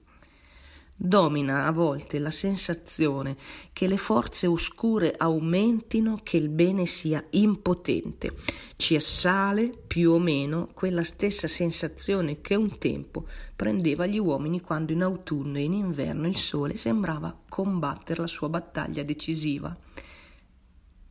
Domina 0.95 1.64
a 1.64 1.71
volte 1.71 2.19
la 2.19 2.31
sensazione 2.31 3.38
che 3.73 3.87
le 3.87 3.97
forze 3.97 4.47
oscure 4.47 5.14
aumentino, 5.17 6.21
che 6.23 6.37
il 6.37 6.50
bene 6.50 6.85
sia 6.85 7.25
impotente. 7.31 8.35
Ci 8.76 8.97
assale 8.97 9.73
più 9.87 10.11
o 10.11 10.19
meno 10.19 10.69
quella 10.75 11.02
stessa 11.02 11.47
sensazione 11.47 12.43
che 12.43 12.55
un 12.55 12.76
tempo 12.76 13.26
prendeva 13.57 14.05
gli 14.05 14.19
uomini 14.19 14.61
quando 14.61 14.93
in 14.93 15.02
autunno 15.02 15.57
e 15.57 15.62
in 15.62 15.73
inverno 15.73 16.26
il 16.26 16.37
sole 16.37 16.76
sembrava 16.76 17.35
combattere 17.49 18.21
la 18.21 18.26
sua 18.26 18.50
battaglia 18.50 19.05
decisiva. 19.05 19.75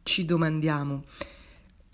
Ci 0.04 0.24
domandiamo 0.24 1.04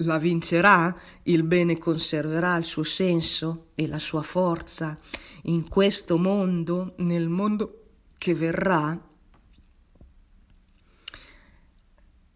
la 0.03 0.17
vincerà? 0.17 0.95
Il 1.23 1.43
bene 1.43 1.77
conserverà 1.77 2.55
il 2.57 2.65
suo 2.65 2.83
senso 2.83 3.67
e 3.75 3.87
la 3.87 3.99
sua 3.99 4.21
forza 4.21 4.97
in 5.43 5.67
questo 5.67 6.17
mondo, 6.17 6.93
nel 6.97 7.27
mondo 7.27 7.81
che 8.17 8.33
verrà, 8.33 8.99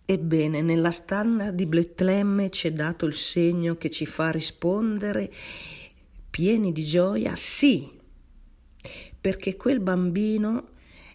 Ebbene, 0.09 0.62
nella 0.62 0.91
stalla 0.91 1.51
di 1.51 1.65
Betlemme 1.65 2.47
c'è 2.47 2.71
dato 2.71 3.05
il 3.05 3.12
segno 3.12 3.75
che 3.75 3.89
ci 3.89 4.05
fa 4.05 4.31
rispondere 4.31 5.29
pieni 6.29 6.71
di 6.71 6.81
gioia 6.86 7.36
sì, 7.36 7.91
perché 9.19 9.57
quel 9.57 9.81
bambino 9.81 10.69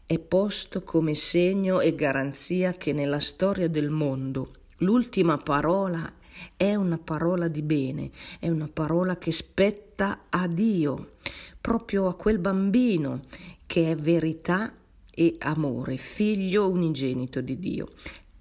è 0.04 0.18
posto 0.18 0.82
come 0.82 1.14
segno 1.14 1.80
e 1.80 1.94
garanzia 1.94 2.74
che 2.74 2.92
nella 2.92 3.18
storia 3.18 3.66
del 3.66 3.88
mondo 3.88 4.50
l'ultima 4.80 5.38
parola 5.38 6.12
è 6.56 6.74
una 6.74 6.98
parola 6.98 7.48
di 7.48 7.62
bene, 7.62 8.10
è 8.38 8.48
una 8.48 8.68
parola 8.72 9.16
che 9.16 9.32
spetta 9.32 10.24
a 10.28 10.46
Dio, 10.46 11.12
proprio 11.60 12.06
a 12.08 12.14
quel 12.14 12.38
bambino 12.38 13.22
che 13.66 13.90
è 13.90 13.96
verità 13.96 14.74
e 15.10 15.36
amore, 15.38 15.96
figlio 15.96 16.68
unigenito 16.68 17.40
di 17.40 17.58
Dio. 17.58 17.88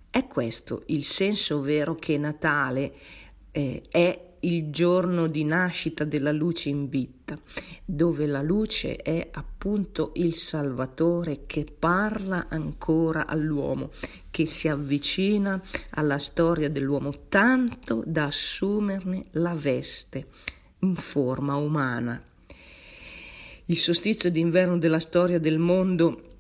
È 0.09 0.27
questo 0.27 0.83
il 0.87 1.03
senso 1.03 1.61
vero 1.61 1.95
che 1.95 2.17
Natale 2.17 2.93
eh, 3.51 3.83
è 3.89 4.30
il 4.41 4.69
giorno 4.69 5.27
di 5.27 5.43
nascita 5.43 6.03
della 6.03 6.31
luce 6.31 6.69
in 6.69 6.89
vita, 6.89 7.39
dove 7.85 8.25
la 8.25 8.41
luce 8.41 8.95
è 8.95 9.29
appunto 9.31 10.11
il 10.15 10.35
Salvatore 10.35 11.45
che 11.45 11.65
parla 11.65 12.47
ancora 12.49 13.27
all'uomo, 13.27 13.91
che 14.29 14.45
si 14.45 14.67
avvicina 14.67 15.61
alla 15.91 16.17
storia 16.17 16.69
dell'uomo 16.69 17.11
tanto 17.29 18.03
da 18.05 18.25
assumerne 18.25 19.23
la 19.31 19.53
veste 19.53 20.27
in 20.79 20.95
forma 20.95 21.55
umana. 21.55 22.21
Il 23.65 23.77
solstizio 23.77 24.31
d'inverno 24.31 24.77
della 24.77 24.99
storia 24.99 25.39
del 25.39 25.59
mondo 25.59 26.30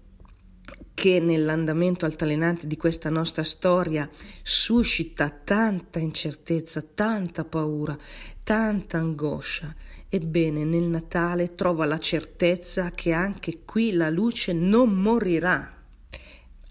che 1.01 1.19
nell'andamento 1.19 2.05
altalenante 2.05 2.67
di 2.67 2.77
questa 2.77 3.09
nostra 3.09 3.43
storia 3.43 4.07
suscita 4.43 5.31
tanta 5.31 5.97
incertezza, 5.97 6.83
tanta 6.93 7.43
paura, 7.43 7.97
tanta 8.43 8.99
angoscia. 8.99 9.73
Ebbene, 10.07 10.63
nel 10.63 10.83
Natale 10.83 11.55
trova 11.55 11.85
la 11.85 11.97
certezza 11.97 12.91
che 12.91 13.13
anche 13.13 13.61
qui 13.65 13.93
la 13.93 14.11
luce 14.11 14.53
non 14.53 14.91
morirà, 14.91 15.73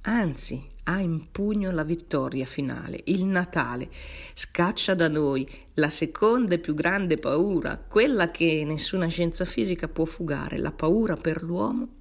anzi 0.03 0.65
ha 0.85 1.01
in 1.01 1.33
pugno 1.33 1.73
la 1.73 1.83
vittoria 1.83 2.47
finale, 2.47 3.01
il 3.07 3.25
Natale. 3.25 3.89
Scaccia 4.33 4.95
da 4.95 5.09
noi 5.09 5.45
la 5.75 5.91
seconda 5.91 6.55
e 6.55 6.61
più 6.61 6.75
grande 6.75 7.17
paura, 7.17 7.85
quella 7.85 8.31
che 8.31 8.63
nessuna 8.65 9.09
scienza 9.09 9.45
fisica 9.45 9.89
può 9.89 10.05
fugare, 10.05 10.57
la 10.57 10.71
paura 10.71 11.17
per 11.17 11.43
l'uomo 11.43 11.99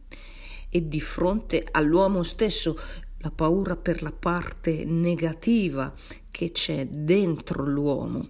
e 0.69 0.88
di 0.88 1.01
fronte 1.01 1.65
all'uomo 1.71 2.23
stesso 2.23 2.77
la 3.19 3.31
paura 3.31 3.75
per 3.75 4.01
la 4.01 4.11
parte 4.11 4.85
negativa 4.85 5.93
che 6.29 6.51
c'è 6.51 6.88
dentro 6.88 7.65
l'uomo. 7.65 8.29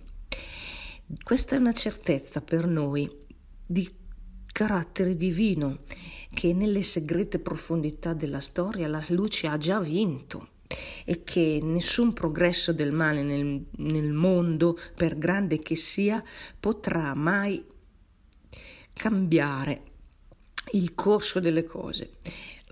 Questa 1.24 1.56
è 1.56 1.60
una 1.60 1.74
certezza 1.74 2.42
per 2.42 2.68
noi 2.68 3.10
di 3.66 3.90
carattere 4.52 5.16
divino 5.16 5.80
che 6.32 6.54
nelle 6.54 6.84
segrete 6.84 7.40
profondità 7.40 8.14
della 8.14 8.40
storia 8.40 8.88
la 8.88 9.04
luce 9.10 9.48
ha 9.48 9.58
già 9.58 9.80
vinto 9.80 10.50
e 11.06 11.24
che 11.24 11.60
nessun 11.62 12.14
progresso 12.14 12.72
del 12.72 12.92
male 12.92 13.24
nel, 13.24 13.66
nel 13.78 14.12
mondo, 14.12 14.78
per 14.96 15.18
grande 15.18 15.60
che 15.60 15.76
sia, 15.76 16.24
potrà 16.60 17.16
mai 17.16 17.64
cambiare 18.94 19.84
il 20.74 20.94
corso 20.94 21.40
delle 21.40 21.64
cose, 21.64 22.12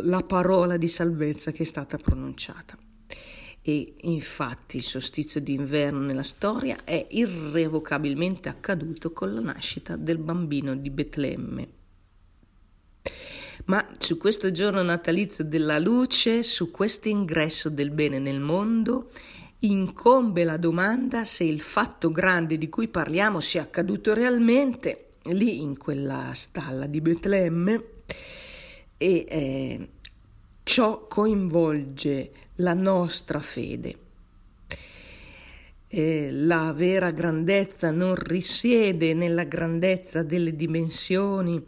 la 0.01 0.23
parola 0.23 0.77
di 0.77 0.87
salvezza 0.87 1.51
che 1.51 1.63
è 1.63 1.65
stata 1.65 1.97
pronunciata. 1.97 2.77
E 3.61 3.95
infatti 4.01 4.77
il 4.77 4.83
solstizio 4.83 5.41
d'inverno 5.41 5.99
nella 5.99 6.23
storia 6.23 6.83
è 6.83 7.05
irrevocabilmente 7.09 8.47
accaduto 8.47 9.11
con 9.11 9.33
la 9.33 9.41
nascita 9.41 9.97
del 9.97 10.19
bambino 10.19 10.75
di 10.75 10.89
Betlemme. 10.89 11.67
Ma 13.65 13.85
su 13.97 14.17
questo 14.17 14.51
giorno 14.51 14.81
natalizio 14.81 15.43
della 15.43 15.79
luce, 15.79 16.43
su 16.43 16.71
questo 16.71 17.09
ingresso 17.09 17.69
del 17.69 17.91
bene 17.91 18.19
nel 18.19 18.39
mondo, 18.39 19.11
incombe 19.59 20.45
la 20.45 20.55
domanda 20.55 21.25
se 21.25 21.43
il 21.43 21.59
fatto 21.59 22.11
grande 22.11 22.57
di 22.57 22.69
cui 22.69 22.87
parliamo 22.87 23.41
sia 23.41 23.63
accaduto 23.63 24.13
realmente 24.13 25.06
lì 25.33 25.61
in 25.61 25.77
quella 25.77 26.31
stalla 26.33 26.85
di 26.85 27.01
Betlemme 27.01 27.83
e 28.97 29.25
eh, 29.27 29.89
ciò 30.63 31.07
coinvolge 31.07 32.31
la 32.55 32.73
nostra 32.73 33.39
fede. 33.39 34.05
Eh, 35.89 36.29
la 36.31 36.73
vera 36.73 37.11
grandezza 37.11 37.91
non 37.91 38.15
risiede 38.15 39.13
nella 39.13 39.43
grandezza 39.43 40.23
delle 40.23 40.55
dimensioni, 40.55 41.63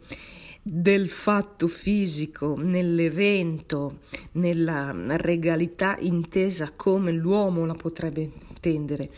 del 0.62 1.08
fatto 1.08 1.68
fisico, 1.68 2.54
nell'evento, 2.56 4.00
nella 4.32 4.94
regalità 5.16 5.96
intesa 6.00 6.72
come 6.76 7.12
l'uomo 7.12 7.64
la 7.64 7.74
potrebbe 7.74 8.20
intendere, 8.20 9.10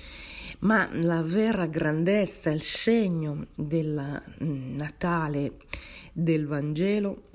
ma 0.62 0.88
la 0.92 1.22
vera 1.22 1.66
grandezza, 1.66 2.50
il 2.50 2.62
segno 2.62 3.46
del 3.54 4.22
mm, 4.42 4.76
Natale 4.76 5.56
del 6.12 6.46
Vangelo 6.46 7.30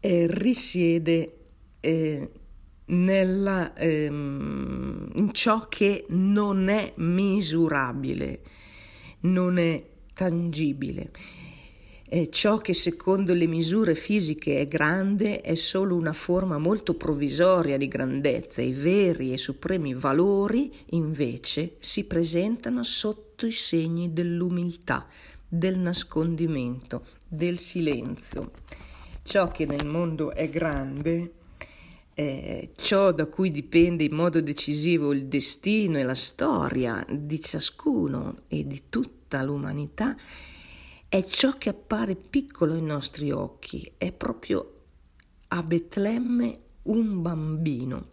eh, 0.00 0.26
risiede 0.28 1.38
eh, 1.80 2.30
nella, 2.86 3.74
ehm, 3.74 5.10
in 5.14 5.32
ciò 5.32 5.68
che 5.68 6.06
non 6.08 6.68
è 6.68 6.92
misurabile, 6.96 8.40
non 9.20 9.58
è 9.58 9.84
tangibile. 10.14 11.10
E 12.08 12.30
ciò 12.30 12.58
che 12.58 12.72
secondo 12.72 13.34
le 13.34 13.48
misure 13.48 13.96
fisiche 13.96 14.60
è 14.60 14.68
grande 14.68 15.40
è 15.40 15.56
solo 15.56 15.96
una 15.96 16.12
forma 16.12 16.56
molto 16.56 16.94
provvisoria 16.94 17.76
di 17.76 17.88
grandezza. 17.88 18.62
I 18.62 18.72
veri 18.72 19.32
e 19.32 19.38
supremi 19.38 19.92
valori 19.92 20.72
invece 20.90 21.74
si 21.80 22.04
presentano 22.04 22.84
sotto 22.84 23.44
i 23.46 23.50
segni 23.50 24.12
dell'umiltà, 24.12 25.08
del 25.48 25.78
nascondimento, 25.78 27.06
del 27.26 27.58
silenzio. 27.58 28.52
Ciò 29.24 29.48
che 29.48 29.66
nel 29.66 29.86
mondo 29.86 30.30
è 30.32 30.48
grande 30.48 31.32
eh, 32.14 32.70
ciò 32.76 33.10
da 33.10 33.26
cui 33.26 33.50
dipende 33.50 34.04
in 34.04 34.14
modo 34.14 34.40
decisivo 34.40 35.12
il 35.12 35.26
destino 35.26 35.98
e 35.98 36.04
la 36.04 36.14
storia 36.14 37.04
di 37.10 37.40
ciascuno 37.40 38.42
e 38.46 38.64
di 38.64 38.84
tutta 38.88 39.42
l'umanità 39.42 40.16
è 41.16 41.24
ciò 41.24 41.56
che 41.56 41.70
appare 41.70 42.14
piccolo 42.14 42.74
ai 42.74 42.82
nostri 42.82 43.30
occhi, 43.30 43.90
è 43.96 44.12
proprio 44.12 44.72
a 45.48 45.62
Betlemme 45.62 46.58
un 46.82 47.22
bambino. 47.22 48.08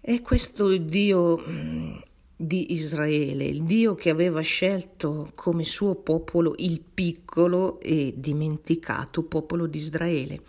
È 0.00 0.22
questo 0.22 0.70
il 0.70 0.84
Dio 0.84 1.36
mm, 1.36 1.96
di 2.36 2.74
Israele, 2.74 3.44
il 3.44 3.64
Dio 3.64 3.96
che 3.96 4.08
aveva 4.08 4.40
scelto 4.40 5.32
come 5.34 5.64
suo 5.64 5.96
popolo 5.96 6.54
il 6.58 6.80
piccolo 6.80 7.80
e 7.80 8.14
dimenticato 8.16 9.24
popolo 9.24 9.66
di 9.66 9.78
Israele. 9.78 10.42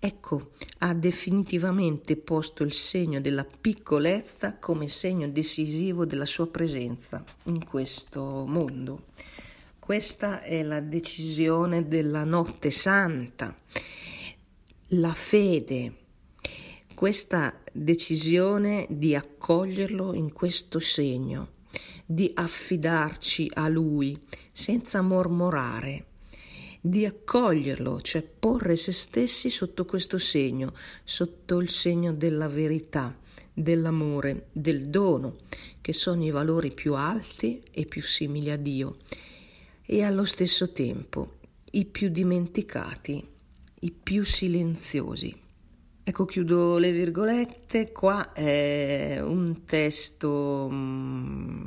Ecco, 0.00 0.50
ha 0.78 0.94
definitivamente 0.94 2.16
posto 2.16 2.64
il 2.64 2.72
segno 2.72 3.20
della 3.20 3.44
piccolezza 3.44 4.56
come 4.58 4.88
segno 4.88 5.28
decisivo 5.28 6.04
della 6.04 6.26
sua 6.26 6.48
presenza 6.48 7.22
in 7.44 7.64
questo 7.64 8.44
mondo. 8.48 9.10
Questa 9.84 10.42
è 10.42 10.62
la 10.62 10.78
decisione 10.78 11.88
della 11.88 12.22
notte 12.22 12.70
santa, 12.70 13.58
la 14.90 15.12
fede, 15.12 15.96
questa 16.94 17.60
decisione 17.72 18.86
di 18.90 19.16
accoglierlo 19.16 20.14
in 20.14 20.32
questo 20.32 20.78
segno, 20.78 21.54
di 22.06 22.30
affidarci 22.32 23.50
a 23.54 23.66
lui 23.66 24.16
senza 24.52 25.00
mormorare, 25.02 26.04
di 26.80 27.04
accoglierlo, 27.04 28.00
cioè 28.02 28.22
porre 28.22 28.76
se 28.76 28.92
stessi 28.92 29.50
sotto 29.50 29.84
questo 29.84 30.16
segno, 30.16 30.74
sotto 31.02 31.60
il 31.60 31.68
segno 31.68 32.12
della 32.12 32.46
verità, 32.46 33.18
dell'amore, 33.52 34.46
del 34.52 34.90
dono, 34.90 35.38
che 35.80 35.92
sono 35.92 36.24
i 36.24 36.30
valori 36.30 36.70
più 36.70 36.94
alti 36.94 37.60
e 37.72 37.84
più 37.86 38.00
simili 38.00 38.48
a 38.48 38.56
Dio 38.56 38.98
e 39.92 40.02
allo 40.04 40.24
stesso 40.24 40.72
tempo 40.72 41.40
i 41.72 41.84
più 41.84 42.08
dimenticati, 42.08 43.22
i 43.80 43.90
più 43.90 44.24
silenziosi. 44.24 45.38
Ecco, 46.02 46.24
chiudo 46.24 46.78
le 46.78 46.92
virgolette, 46.92 47.92
qua 47.92 48.32
è 48.32 49.20
un 49.20 49.66
testo 49.66 50.66
mm, 50.72 51.66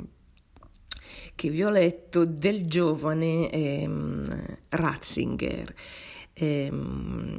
che 1.36 1.50
vi 1.50 1.62
ho 1.62 1.70
letto 1.70 2.24
del 2.24 2.66
giovane 2.66 3.48
eh, 3.48 3.88
Ratzinger. 4.70 5.72
eh, 6.32 6.72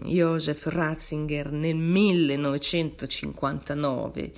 Joseph 0.05 0.67
Ratzinger 0.67 1.51
nel 1.51 1.75
1959 1.75 4.31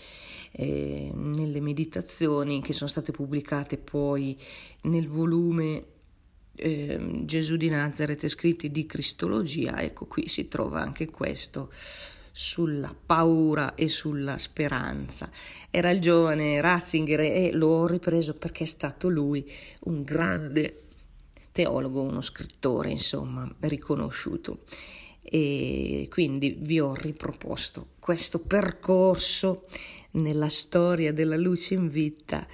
eh, 0.54 1.12
nelle 1.14 1.60
meditazioni 1.60 2.60
che 2.64 2.74
sono 2.74 2.90
state 2.90 3.12
pubblicate 3.12 3.78
poi 3.78 4.36
nel 4.82 5.08
volume 5.08 5.98
eh, 6.60 7.22
Gesù 7.26 7.56
di 7.56 7.70
Nazareth 7.70 8.28
scritti 8.28 8.70
di 8.72 8.86
Cristologia, 8.86 9.82
ecco 9.82 10.06
qui 10.06 10.28
si 10.28 10.48
trova 10.48 10.82
anche 10.82 11.10
questo 11.10 11.72
sulla 12.32 12.96
paura 13.06 13.76
e 13.76 13.88
sulla 13.90 14.38
speranza. 14.38 15.30
Era 15.70 15.90
il 15.90 16.00
giovane 16.00 16.62
Ratzinger 16.62 17.20
e 17.20 17.52
l'ho 17.52 17.86
ripreso 17.86 18.36
perché 18.36 18.64
è 18.64 18.68
stato 18.68 19.10
lui 19.10 19.50
un 19.82 20.04
grande 20.04 20.84
teologo, 21.52 22.02
uno 22.02 22.22
scrittore, 22.22 22.92
insomma, 22.92 23.54
riconosciuto. 23.60 24.60
E 25.22 26.08
quindi 26.10 26.56
vi 26.60 26.80
ho 26.80 26.96
riproposto 26.96 27.88
questo 28.00 28.40
percorso 28.40 29.66
nella 30.12 30.50
storia 30.50 31.14
della 31.14 31.38
luce 31.38 31.74
in 31.74 31.90
vita 31.90 32.48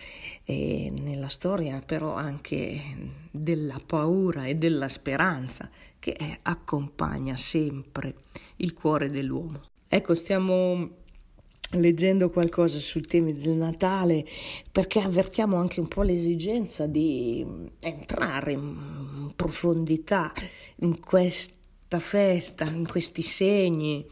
e 0.43 0.91
nella 0.99 1.29
storia 1.29 1.81
però 1.85 2.13
anche 2.15 3.23
della 3.35 3.79
paura 3.85 4.45
e 4.45 4.55
della 4.55 4.87
speranza 4.87 5.69
che 5.99 6.39
accompagna 6.43 7.35
sempre 7.35 8.15
il 8.57 8.73
cuore 8.73 9.09
dell'uomo. 9.09 9.61
Ecco, 9.87 10.13
stiamo 10.13 11.03
leggendo 11.71 12.29
qualcosa 12.29 12.79
sui 12.79 13.01
temi 13.01 13.33
del 13.33 13.55
Natale 13.55 14.25
perché 14.71 14.99
avvertiamo 14.99 15.57
anche 15.57 15.79
un 15.79 15.87
po' 15.87 16.03
l'esigenza 16.03 16.85
di 16.85 17.45
entrare 17.81 18.51
in 18.51 19.31
profondità 19.35 20.31
in 20.77 20.99
questa 20.99 21.99
festa, 21.99 22.65
in 22.65 22.87
questi 22.87 23.21
segni 23.21 24.05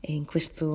e 0.00 0.12
in 0.12 0.24
questa 0.24 0.66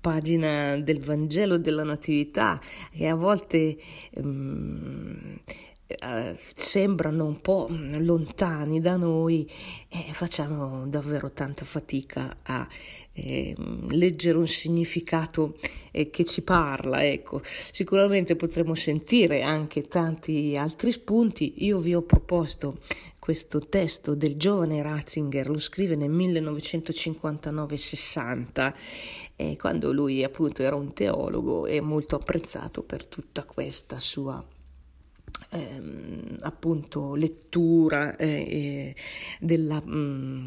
pagina 0.00 0.76
del 0.78 1.00
Vangelo 1.00 1.58
della 1.58 1.84
Natività 1.84 2.60
che 2.90 3.06
a 3.06 3.14
volte 3.14 3.76
um, 4.14 5.38
eh, 5.98 6.36
sembrano 6.54 7.24
un 7.24 7.40
po' 7.40 7.66
lontani 7.70 8.80
da 8.80 8.96
noi 8.96 9.50
e 9.88 10.12
facciamo 10.12 10.86
davvero 10.86 11.32
tanta 11.32 11.64
fatica 11.64 12.36
a 12.42 12.68
eh, 13.12 13.54
leggere 13.88 14.38
un 14.38 14.46
significato 14.46 15.56
eh, 15.90 16.10
che 16.10 16.24
ci 16.24 16.42
parla. 16.42 17.04
Ecco, 17.04 17.40
sicuramente 17.44 18.36
potremo 18.36 18.74
sentire 18.74 19.42
anche 19.42 19.88
tanti 19.88 20.56
altri 20.56 20.92
spunti. 20.92 21.64
Io 21.64 21.78
vi 21.78 21.94
ho 21.94 22.02
proposto 22.02 22.78
questo 23.18 23.58
testo 23.60 24.14
del 24.14 24.36
giovane 24.36 24.82
Ratzinger, 24.82 25.48
lo 25.48 25.58
scrive 25.58 25.94
nel 25.94 26.10
1959-60, 26.10 28.74
eh, 29.36 29.56
quando 29.58 29.92
lui 29.92 30.24
appunto 30.24 30.62
era 30.62 30.74
un 30.74 30.92
teologo 30.92 31.66
e 31.66 31.80
molto 31.80 32.16
apprezzato 32.16 32.82
per 32.82 33.06
tutta 33.06 33.44
questa 33.44 33.98
sua 33.98 34.44
ehm, 35.50 36.36
appunto 36.40 37.14
lettura 37.14 38.16
eh, 38.16 38.94
della, 39.40 39.80
mh, 39.84 39.96
mm, 39.96 40.46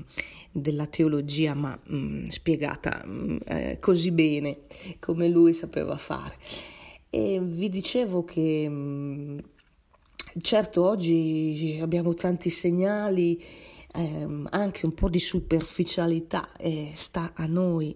della, 0.51 0.85
teologia, 0.87 1.53
ma 1.53 1.77
mh, 1.81 1.95
mm, 1.95 2.25
spiegata 2.27 3.03
mh, 3.05 3.11
mm, 3.11 3.37
eh, 3.45 3.77
così 3.79 4.11
bene 4.11 4.59
come 4.99 5.27
lui 5.27 5.53
sapeva 5.53 5.97
fare. 5.97 6.37
E 7.09 7.39
vi 7.41 7.69
dicevo 7.69 8.23
che 8.23 8.71
certo 10.41 10.83
oggi 10.83 11.77
abbiamo 11.81 12.13
tanti 12.15 12.49
segnali 12.49 13.39
ehm, 13.93 14.47
anche 14.51 14.85
un 14.85 14.93
po' 14.93 15.09
di 15.09 15.19
superficialità 15.19 16.51
e 16.57 16.93
sta 16.95 17.31
a 17.35 17.45
noi 17.45 17.95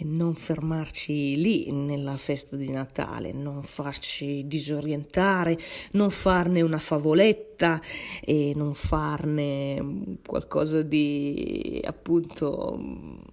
non 0.00 0.34
fermarci 0.34 1.36
lì 1.40 1.70
nella 1.72 2.16
festa 2.16 2.56
di 2.56 2.70
Natale, 2.70 3.32
non 3.32 3.62
farci 3.62 4.46
disorientare, 4.46 5.58
non 5.92 6.10
farne 6.10 6.60
una 6.60 6.78
favoletta 6.78 7.80
e 8.22 8.52
non 8.54 8.74
farne 8.74 10.18
qualcosa 10.26 10.82
di 10.82 11.80
appunto 11.84 13.24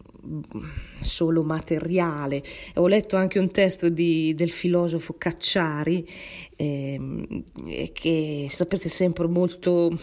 solo 1.02 1.44
materiale. 1.44 2.42
Ho 2.76 2.88
letto 2.88 3.18
anche 3.18 3.40
un 3.40 3.52
testo 3.52 3.90
di, 3.90 4.34
del 4.36 4.52
filosofo 4.52 5.16
Cacciari 5.18 6.08
eh, 6.56 7.44
che 7.92 8.48
sapete 8.50 8.88
sempre 8.90 9.28
molto 9.28 9.98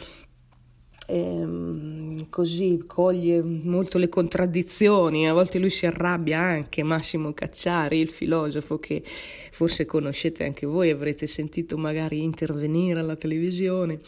ehm, 1.11 2.29
così 2.31 2.83
coglie 2.87 3.43
molto 3.43 3.99
le 3.99 4.09
contraddizioni, 4.09 5.29
a 5.29 5.33
volte 5.33 5.59
lui 5.59 5.71
si 5.71 5.87
arrabbia 5.87 6.39
anche, 6.39 6.83
Massimo 6.83 7.33
Cacciari, 7.33 7.99
il 7.99 8.09
filosofo 8.09 8.79
che 8.79 9.03
forse 9.05 9.85
conoscete 9.87 10.45
anche 10.45 10.67
voi, 10.67 10.91
avrete 10.91 11.27
sentito 11.27 11.77
magari 11.77 12.23
intervenire 12.23 13.01
alla 13.01 13.17
televisione. 13.17 14.01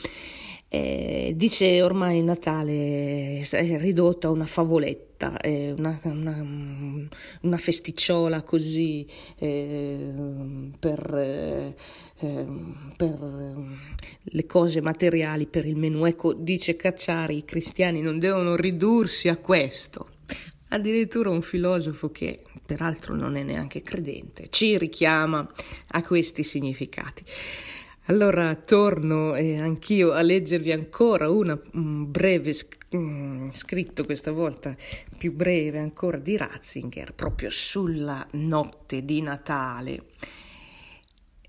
Eh, 0.75 1.35
dice 1.37 1.83
ormai 1.83 2.23
Natale 2.23 3.41
è 3.43 3.79
ridotto 3.79 4.29
a 4.29 4.31
una 4.31 4.47
favoletta, 4.47 5.39
eh, 5.39 5.73
una, 5.73 6.01
una, 6.05 6.43
una, 7.43 7.57
festicciola 7.59 8.41
così 8.41 9.07
eh, 9.39 10.11
per, 10.79 11.15
eh, 11.15 11.75
per, 12.97 13.55
le 14.23 14.47
cose 14.47 14.81
materiali, 14.81 15.45
per 15.45 15.67
il 15.67 15.77
menù. 15.77 16.07
Ecco, 16.07 16.33
dice 16.33 16.75
Cacciari, 16.75 17.37
i 17.37 17.45
cristiani 17.45 18.01
non 18.01 18.19
devono 18.19 18.57
ridursi 18.57 19.29
a 19.29 19.37
questo. 19.37 20.09
Addirittura 20.69 21.29
un 21.29 21.43
filosofo 21.43 22.11
che 22.11 22.45
peraltro 22.65 23.15
non 23.15 23.37
è 23.37 23.43
neanche 23.43 23.83
credente 23.83 24.47
ci 24.49 24.79
richiama 24.79 25.47
a 25.89 26.03
questi 26.03 26.43
significati. 26.43 27.25
Allora 28.07 28.57
torno 28.57 29.37
eh, 29.37 29.61
anch'io 29.61 30.11
a 30.11 30.23
leggervi 30.23 30.73
ancora 30.73 31.31
una, 31.31 31.57
un 31.75 32.11
breve 32.11 32.53
mm, 32.97 33.51
scritto, 33.53 34.05
questa 34.05 34.33
volta 34.33 34.77
più 35.17 35.33
breve 35.33 35.79
ancora, 35.79 36.19
di 36.19 36.37
Ratzinger, 36.37 37.15
proprio 37.15 37.49
sulla 37.49 38.27
notte 38.33 39.05
di 39.05 39.23
Natale. 39.23 40.07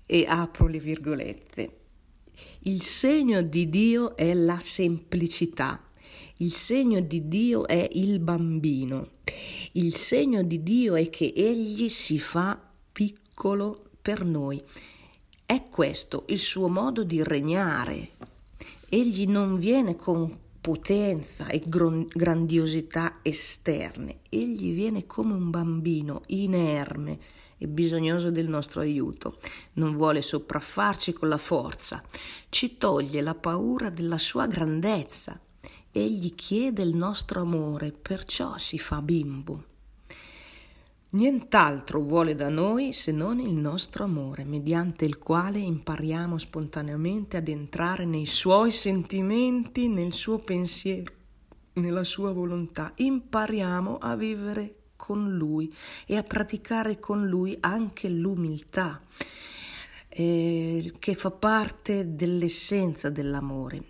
E 0.06 0.26
apro 0.28 0.68
le 0.68 0.78
virgolette. 0.78 1.78
Il 2.60 2.82
segno 2.82 3.42
di 3.42 3.68
Dio 3.68 4.14
è 4.14 4.32
la 4.32 4.60
semplicità. 4.60 5.82
Il 6.36 6.52
segno 6.52 7.00
di 7.00 7.26
Dio 7.26 7.66
è 7.66 7.88
il 7.94 8.20
bambino. 8.20 9.08
Il 9.72 9.92
segno 9.96 10.44
di 10.44 10.62
Dio 10.62 10.94
è 10.94 11.10
che 11.10 11.32
egli 11.34 11.88
si 11.88 12.20
fa 12.20 12.56
piccolo 12.92 13.90
per 14.00 14.24
noi. 14.24 14.62
È 15.46 15.68
questo 15.68 16.24
il 16.28 16.38
suo 16.38 16.68
modo 16.68 17.04
di 17.04 17.22
regnare. 17.22 18.12
Egli 18.88 19.26
non 19.26 19.58
viene 19.58 19.94
con 19.94 20.34
potenza 20.58 21.48
e 21.48 21.62
grandiosità 21.66 23.18
esterne, 23.20 24.20
egli 24.30 24.72
viene 24.72 25.04
come 25.04 25.34
un 25.34 25.50
bambino 25.50 26.22
inerme 26.28 27.18
e 27.58 27.68
bisognoso 27.68 28.30
del 28.30 28.48
nostro 28.48 28.80
aiuto. 28.80 29.38
Non 29.74 29.96
vuole 29.96 30.22
sopraffarci 30.22 31.12
con 31.12 31.28
la 31.28 31.36
forza, 31.36 32.02
ci 32.48 32.78
toglie 32.78 33.20
la 33.20 33.34
paura 33.34 33.90
della 33.90 34.16
sua 34.16 34.46
grandezza. 34.46 35.38
Egli 35.92 36.34
chiede 36.34 36.82
il 36.82 36.96
nostro 36.96 37.42
amore, 37.42 37.92
perciò 37.92 38.56
si 38.56 38.78
fa 38.78 39.02
bimbo. 39.02 39.73
Nient'altro 41.14 42.00
vuole 42.00 42.34
da 42.34 42.48
noi 42.48 42.92
se 42.92 43.12
non 43.12 43.38
il 43.38 43.54
nostro 43.54 44.02
amore, 44.02 44.44
mediante 44.44 45.04
il 45.04 45.18
quale 45.18 45.60
impariamo 45.60 46.36
spontaneamente 46.38 47.36
ad 47.36 47.46
entrare 47.46 48.04
nei 48.04 48.26
suoi 48.26 48.72
sentimenti, 48.72 49.86
nel 49.86 50.12
suo 50.12 50.38
pensiero, 50.38 51.12
nella 51.74 52.02
sua 52.02 52.32
volontà. 52.32 52.92
Impariamo 52.96 53.98
a 53.98 54.16
vivere 54.16 54.74
con 54.96 55.30
lui 55.30 55.72
e 56.04 56.16
a 56.16 56.24
praticare 56.24 56.98
con 56.98 57.28
lui 57.28 57.56
anche 57.60 58.08
l'umiltà, 58.08 59.00
eh, 60.08 60.94
che 60.98 61.14
fa 61.14 61.30
parte 61.30 62.16
dell'essenza 62.16 63.08
dell'amore. 63.08 63.84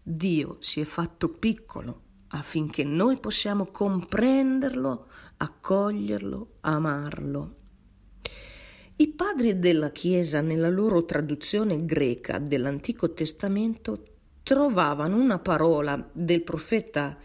Dio 0.00 0.58
si 0.60 0.80
è 0.80 0.84
fatto 0.84 1.30
piccolo 1.30 2.02
affinché 2.28 2.84
noi 2.84 3.18
possiamo 3.18 3.66
comprenderlo 3.66 5.08
accoglierlo, 5.42 6.56
amarlo. 6.60 7.54
I 8.96 9.08
padri 9.08 9.58
della 9.58 9.90
Chiesa 9.90 10.42
nella 10.42 10.68
loro 10.68 11.04
traduzione 11.04 11.86
greca 11.86 12.38
dell'Antico 12.38 13.14
Testamento 13.14 14.04
trovavano 14.42 15.16
una 15.16 15.38
parola 15.38 16.08
del 16.12 16.42
profeta 16.42 17.18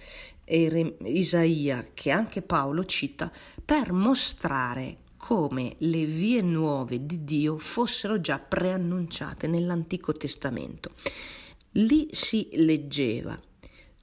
Isaia, 0.45 1.86
che 1.93 2.12
anche 2.12 2.41
Paolo 2.41 2.86
cita, 2.86 3.32
per 3.63 3.91
mostrare 3.91 4.99
come 5.17 5.75
le 5.80 6.06
vie 6.06 6.41
nuove 6.41 7.06
di 7.06 7.23
Dio 7.23 7.58
fossero 7.58 8.21
già 8.21 8.39
preannunciate 8.39 9.47
nell'Antico 9.47 10.13
Testamento. 10.13 10.91
Lì 11.71 12.08
si 12.12 12.47
leggeva 12.54 13.38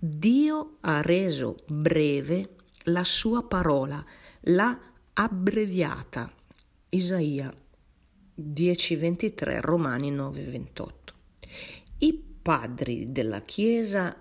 Dio 0.05 0.79
ha 0.81 1.01
reso 1.01 1.55
breve 1.69 2.57
la 2.85 3.05
sua 3.05 3.45
parola, 3.45 4.05
l'ha 4.41 4.79
abbreviata. 5.15 6.33
Isaia 6.91 7.53
10:23, 8.35 9.61
Romani 9.61 10.11
9:28. 10.11 11.15
I 11.99 12.23
padri 12.43 13.13
della 13.13 13.41
Chiesa 13.43 14.17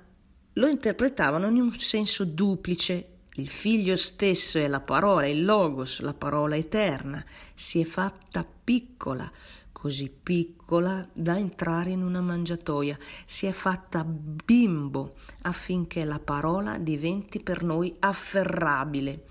lo 0.54 0.67
interpretavano 0.67 1.47
in 1.47 1.56
un 1.56 1.71
senso 1.71 2.24
duplice. 2.26 3.08
Il 3.36 3.47
figlio 3.47 3.95
stesso 3.95 4.60
è 4.60 4.67
la 4.67 4.82
parola, 4.82 5.26
il 5.26 5.43
logos, 5.43 6.02
la 6.02 6.13
parola 6.13 6.58
eterna, 6.58 7.26
si 7.56 7.80
è 7.80 7.86
fatta 7.86 8.45
piccola, 8.45 9.32
così 9.81 10.11
piccola 10.11 11.09
da 11.11 11.39
entrare 11.39 11.89
in 11.89 12.03
una 12.03 12.21
mangiatoia, 12.21 12.95
si 13.25 13.47
è 13.47 13.51
fatta 13.51 14.03
bimbo 14.05 15.15
affinché 15.41 16.05
la 16.05 16.19
parola 16.19 16.77
diventi 16.77 17.39
per 17.39 17.63
noi 17.63 17.95
afferrabile. 17.97 19.25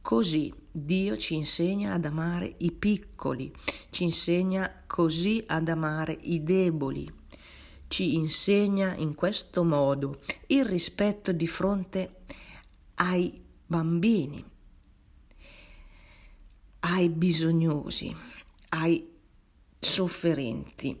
Così 0.00 0.50
Dio 0.72 1.18
ci 1.18 1.34
insegna 1.34 1.92
ad 1.92 2.06
amare 2.06 2.54
i 2.60 2.72
piccoli, 2.72 3.52
ci 3.90 4.04
insegna 4.04 4.84
così 4.86 5.44
ad 5.46 5.68
amare 5.68 6.16
i 6.22 6.42
deboli, 6.42 7.12
ci 7.88 8.14
insegna 8.14 8.94
in 8.94 9.14
questo 9.14 9.62
modo 9.62 10.20
il 10.46 10.64
rispetto 10.64 11.32
di 11.32 11.46
fronte 11.46 12.20
ai 12.94 13.42
bambini, 13.66 14.42
ai 16.80 17.10
bisognosi, 17.10 18.16
ai 18.70 19.14
sofferenti. 19.78 20.96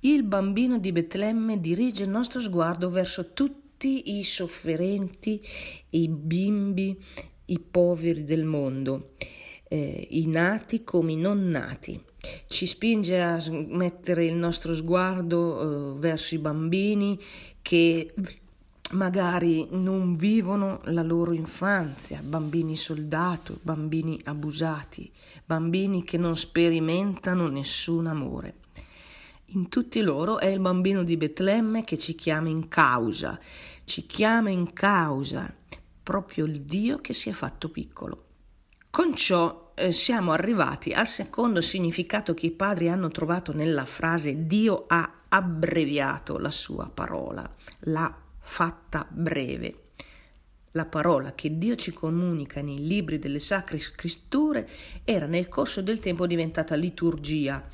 Il 0.00 0.22
bambino 0.22 0.78
di 0.78 0.92
Betlemme 0.92 1.60
dirige 1.60 2.02
il 2.02 2.10
nostro 2.10 2.40
sguardo 2.40 2.90
verso 2.90 3.32
tutti 3.32 4.18
i 4.18 4.24
sofferenti, 4.24 5.40
i 5.90 6.08
bimbi, 6.08 6.98
i 7.46 7.58
poveri 7.58 8.24
del 8.24 8.44
mondo, 8.44 9.12
eh, 9.68 10.06
i 10.10 10.26
nati 10.26 10.84
come 10.84 11.12
i 11.12 11.16
non 11.16 11.48
nati. 11.48 11.98
Ci 12.46 12.66
spinge 12.66 13.20
a 13.20 13.42
mettere 13.50 14.24
il 14.24 14.34
nostro 14.34 14.74
sguardo 14.74 15.94
eh, 15.94 15.98
verso 15.98 16.34
i 16.34 16.38
bambini 16.38 17.18
che 17.60 18.12
magari 18.94 19.66
non 19.70 20.16
vivono 20.16 20.80
la 20.84 21.02
loro 21.02 21.32
infanzia, 21.32 22.20
bambini 22.22 22.76
soldato, 22.76 23.58
bambini 23.62 24.20
abusati, 24.24 25.10
bambini 25.44 26.04
che 26.04 26.16
non 26.16 26.36
sperimentano 26.36 27.48
nessun 27.48 28.06
amore. 28.06 28.54
In 29.46 29.68
tutti 29.68 30.00
loro 30.00 30.38
è 30.38 30.46
il 30.46 30.60
bambino 30.60 31.02
di 31.02 31.16
Betlemme 31.16 31.84
che 31.84 31.98
ci 31.98 32.14
chiama 32.14 32.48
in 32.48 32.68
causa, 32.68 33.38
ci 33.84 34.06
chiama 34.06 34.50
in 34.50 34.72
causa 34.72 35.52
proprio 36.02 36.44
il 36.44 36.62
Dio 36.62 37.00
che 37.00 37.12
si 37.12 37.28
è 37.28 37.32
fatto 37.32 37.68
piccolo. 37.68 38.24
Con 38.90 39.14
ciò 39.14 39.72
eh, 39.74 39.92
siamo 39.92 40.32
arrivati 40.32 40.92
al 40.92 41.06
secondo 41.06 41.60
significato 41.60 42.32
che 42.32 42.46
i 42.46 42.52
padri 42.52 42.88
hanno 42.88 43.08
trovato 43.08 43.52
nella 43.52 43.84
frase 43.84 44.46
Dio 44.46 44.84
ha 44.86 45.10
abbreviato 45.28 46.38
la 46.38 46.50
sua 46.50 46.88
parola, 46.92 47.48
l'ha 47.80 48.23
fatta 48.44 49.06
breve. 49.10 49.78
La 50.72 50.86
parola 50.86 51.34
che 51.34 51.56
Dio 51.56 51.76
ci 51.76 51.92
comunica 51.92 52.60
nei 52.60 52.84
libri 52.84 53.18
delle 53.18 53.38
sacre 53.38 53.78
scritture 53.78 54.68
era 55.04 55.26
nel 55.26 55.48
corso 55.48 55.82
del 55.82 56.00
tempo 56.00 56.26
diventata 56.26 56.74
liturgia, 56.74 57.64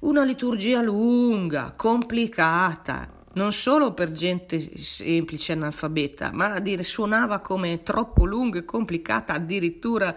una 0.00 0.24
liturgia 0.24 0.80
lunga, 0.82 1.74
complicata, 1.76 3.24
non 3.34 3.52
solo 3.52 3.92
per 3.92 4.10
gente 4.12 4.78
semplice 4.78 5.52
analfabeta, 5.52 6.32
ma 6.32 6.58
dire, 6.58 6.82
suonava 6.82 7.40
come 7.40 7.82
troppo 7.82 8.24
lunga 8.24 8.58
e 8.58 8.64
complicata 8.64 9.34
addirittura 9.34 10.16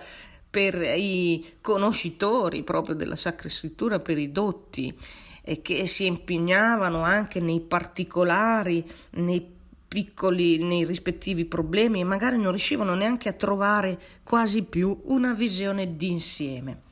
per 0.49 0.81
i 0.81 1.57
conoscitori 1.59 2.63
proprio 2.63 2.95
della 2.95 3.17
Sacra 3.17 3.49
Scrittura, 3.49 3.99
per 3.99 4.17
i 4.17 4.31
dotti, 4.31 4.97
e 5.43 5.61
che 5.61 5.85
si 5.87 6.05
impegnavano 6.05 7.01
anche 7.03 7.39
nei 7.39 7.59
particolari, 7.59 8.83
nei 9.11 9.57
piccoli, 9.89 10.63
nei 10.63 10.85
rispettivi 10.85 11.45
problemi 11.45 11.99
e 11.99 12.03
magari 12.03 12.37
non 12.37 12.51
riuscivano 12.51 12.93
neanche 12.93 13.27
a 13.27 13.33
trovare 13.33 13.99
quasi 14.23 14.63
più 14.63 15.01
una 15.05 15.33
visione 15.33 15.97
d'insieme. 15.97 16.83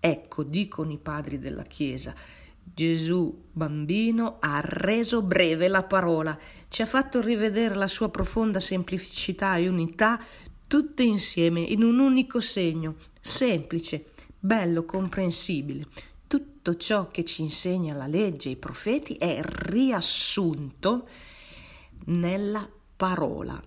Ecco, 0.00 0.42
dicono 0.42 0.92
i 0.92 0.98
padri 0.98 1.38
della 1.38 1.64
Chiesa, 1.64 2.14
Gesù 2.62 3.44
bambino 3.52 4.38
ha 4.40 4.60
reso 4.62 5.22
breve 5.22 5.68
la 5.68 5.82
parola, 5.82 6.36
ci 6.68 6.82
ha 6.82 6.86
fatto 6.86 7.20
rivedere 7.20 7.74
la 7.74 7.86
sua 7.86 8.08
profonda 8.08 8.60
semplicità 8.60 9.56
e 9.56 9.68
unità 9.68 10.18
tutte 10.66 11.02
insieme 11.02 11.60
in 11.60 11.82
un 11.82 11.98
unico 11.98 12.40
segno, 12.40 12.96
semplice, 13.20 14.06
bello, 14.38 14.84
comprensibile. 14.84 15.86
Tutto 16.26 16.76
ciò 16.76 17.08
che 17.08 17.24
ci 17.24 17.42
insegna 17.42 17.94
la 17.94 18.06
legge 18.06 18.48
e 18.48 18.52
i 18.52 18.56
profeti 18.56 19.14
è 19.14 19.40
riassunto 19.42 21.06
nella 22.06 22.68
parola 22.96 23.62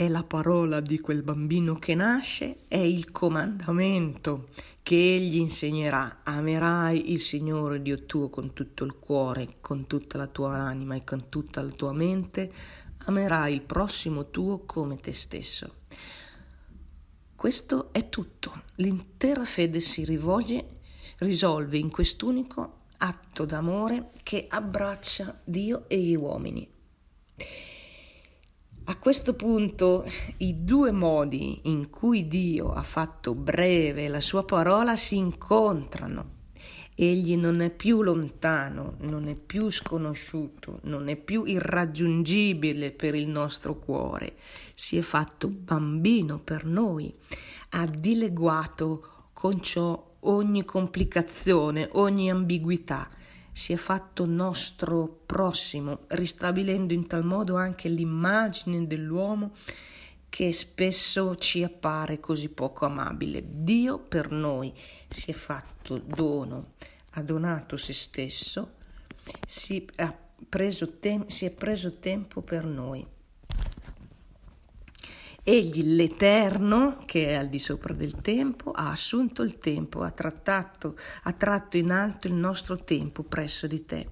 è 0.00 0.08
la 0.08 0.24
parola 0.24 0.80
di 0.80 0.98
quel 0.98 1.22
bambino 1.22 1.74
che 1.74 1.94
nasce, 1.94 2.60
è 2.68 2.78
il 2.78 3.12
comandamento 3.12 4.48
che 4.82 4.96
egli 4.96 5.36
insegnerà. 5.36 6.20
Amerai 6.22 7.12
il 7.12 7.20
Signore 7.20 7.82
Dio 7.82 8.06
tuo 8.06 8.30
con 8.30 8.54
tutto 8.54 8.84
il 8.84 8.98
cuore, 8.98 9.56
con 9.60 9.86
tutta 9.86 10.16
la 10.16 10.26
tua 10.26 10.56
anima 10.56 10.94
e 10.94 11.04
con 11.04 11.28
tutta 11.28 11.60
la 11.60 11.68
tua 11.72 11.92
mente. 11.92 12.50
Amerai 13.04 13.52
il 13.52 13.60
prossimo 13.60 14.30
tuo 14.30 14.60
come 14.64 14.96
te 14.96 15.12
stesso. 15.12 15.74
Questo 17.36 17.92
è 17.92 18.08
tutto. 18.08 18.62
L'intera 18.76 19.44
fede 19.44 19.80
si 19.80 20.06
rivolge, 20.06 20.78
risolve 21.18 21.76
in 21.76 21.90
quest'unico 21.90 22.84
atto 22.96 23.44
d'amore 23.44 24.12
che 24.22 24.46
abbraccia 24.48 25.36
Dio 25.44 25.84
e 25.88 25.98
gli 26.00 26.14
uomini. 26.14 26.79
A 28.90 28.96
questo 28.96 29.34
punto 29.34 30.04
i 30.38 30.64
due 30.64 30.90
modi 30.90 31.60
in 31.64 31.90
cui 31.90 32.26
Dio 32.26 32.72
ha 32.72 32.82
fatto 32.82 33.34
breve 33.34 34.08
la 34.08 34.20
sua 34.20 34.44
parola 34.44 34.96
si 34.96 35.16
incontrano. 35.16 36.38
Egli 36.96 37.36
non 37.36 37.60
è 37.60 37.70
più 37.70 38.02
lontano, 38.02 38.96
non 39.02 39.28
è 39.28 39.34
più 39.34 39.70
sconosciuto, 39.70 40.80
non 40.82 41.08
è 41.08 41.16
più 41.16 41.44
irraggiungibile 41.44 42.90
per 42.90 43.14
il 43.14 43.28
nostro 43.28 43.78
cuore. 43.78 44.34
Si 44.74 44.96
è 44.96 45.02
fatto 45.02 45.48
bambino 45.48 46.40
per 46.40 46.64
noi, 46.64 47.14
ha 47.70 47.86
dileguato 47.86 49.28
con 49.32 49.62
ciò 49.62 50.10
ogni 50.22 50.64
complicazione, 50.64 51.88
ogni 51.92 52.28
ambiguità 52.28 53.08
si 53.52 53.72
è 53.72 53.76
fatto 53.76 54.24
nostro 54.26 55.22
prossimo, 55.26 56.00
ristabilendo 56.08 56.92
in 56.92 57.06
tal 57.06 57.24
modo 57.24 57.56
anche 57.56 57.88
l'immagine 57.88 58.86
dell'uomo 58.86 59.52
che 60.28 60.52
spesso 60.52 61.34
ci 61.36 61.64
appare 61.64 62.20
così 62.20 62.48
poco 62.48 62.86
amabile. 62.86 63.42
Dio 63.44 63.98
per 63.98 64.30
noi 64.30 64.72
si 65.08 65.30
è 65.30 65.34
fatto 65.34 65.98
dono, 65.98 66.74
ha 67.10 67.22
donato 67.22 67.76
se 67.76 67.92
stesso, 67.92 68.76
si, 69.46 69.84
tem- 71.00 71.26
si 71.26 71.44
è 71.44 71.50
preso 71.50 71.98
tempo 71.98 72.40
per 72.42 72.64
noi. 72.64 73.04
Egli, 75.42 75.94
l'Eterno, 75.94 77.02
che 77.06 77.28
è 77.28 77.34
al 77.34 77.48
di 77.48 77.58
sopra 77.58 77.94
del 77.94 78.16
tempo, 78.16 78.72
ha 78.72 78.90
assunto 78.90 79.42
il 79.42 79.58
tempo, 79.58 80.02
ha, 80.02 80.10
trattato, 80.10 80.96
ha 81.22 81.32
tratto 81.32 81.76
in 81.76 81.90
alto 81.90 82.26
il 82.26 82.34
nostro 82.34 82.76
tempo 82.84 83.22
presso 83.22 83.66
di 83.66 83.84
te. 83.84 84.08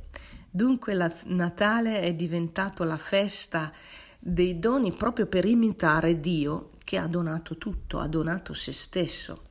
Dunque 0.51 0.95
la 0.95 1.13
Natale 1.27 2.01
è 2.01 2.15
diventato 2.15 2.83
la 2.85 2.97
festa 2.97 3.71
dei 4.19 4.59
doni 4.59 4.93
proprio 4.93 5.27
per 5.27 5.45
imitare 5.45 6.19
Dio 6.19 6.71
che 6.83 6.97
ha 6.97 7.07
donato 7.07 7.59
tutto, 7.59 8.01
ha 8.01 8.09
donato 8.09 8.55
se 8.55 8.73
stesso. 8.73 9.43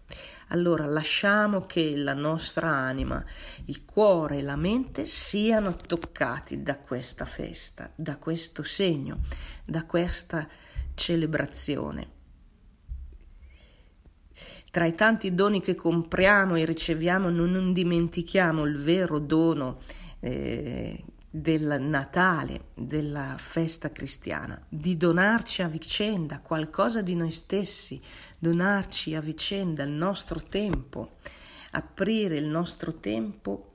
Allora 0.50 0.86
lasciamo 0.86 1.66
che 1.66 1.96
la 1.96 2.14
nostra 2.14 2.70
anima, 2.70 3.24
il 3.66 3.86
cuore 3.86 4.38
e 4.38 4.42
la 4.42 4.56
mente 4.56 5.06
siano 5.06 5.76
toccati 5.76 6.64
da 6.64 6.78
questa 6.80 7.26
festa, 7.26 7.92
da 7.94 8.18
questo 8.18 8.64
segno, 8.64 9.20
da 9.66 9.86
questa 9.86 10.48
celebrazione. 10.98 12.16
Tra 14.72 14.86
i 14.86 14.96
tanti 14.96 15.34
doni 15.34 15.62
che 15.62 15.76
compriamo 15.76 16.56
e 16.56 16.66
riceviamo 16.66 17.30
non 17.30 17.72
dimentichiamo 17.72 18.66
il 18.66 18.78
vero 18.78 19.20
dono 19.20 19.80
eh, 20.20 21.04
del 21.30 21.78
Natale, 21.80 22.70
della 22.74 23.36
festa 23.38 23.92
cristiana, 23.92 24.60
di 24.68 24.98
donarci 24.98 25.62
a 25.62 25.68
vicenda 25.68 26.40
qualcosa 26.40 27.02
di 27.02 27.16
noi 27.16 27.32
stessi, 27.32 28.02
donarci 28.40 29.14
a 29.14 29.22
vicenda 29.22 29.84
il 29.84 29.92
nostro 29.92 30.42
tempo, 30.42 31.18
aprire 31.72 32.38
il 32.38 32.48
nostro 32.48 32.96
tempo 32.96 33.74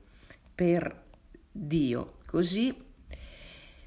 per 0.53 1.03
Dio. 1.51 2.17
Così 2.25 2.75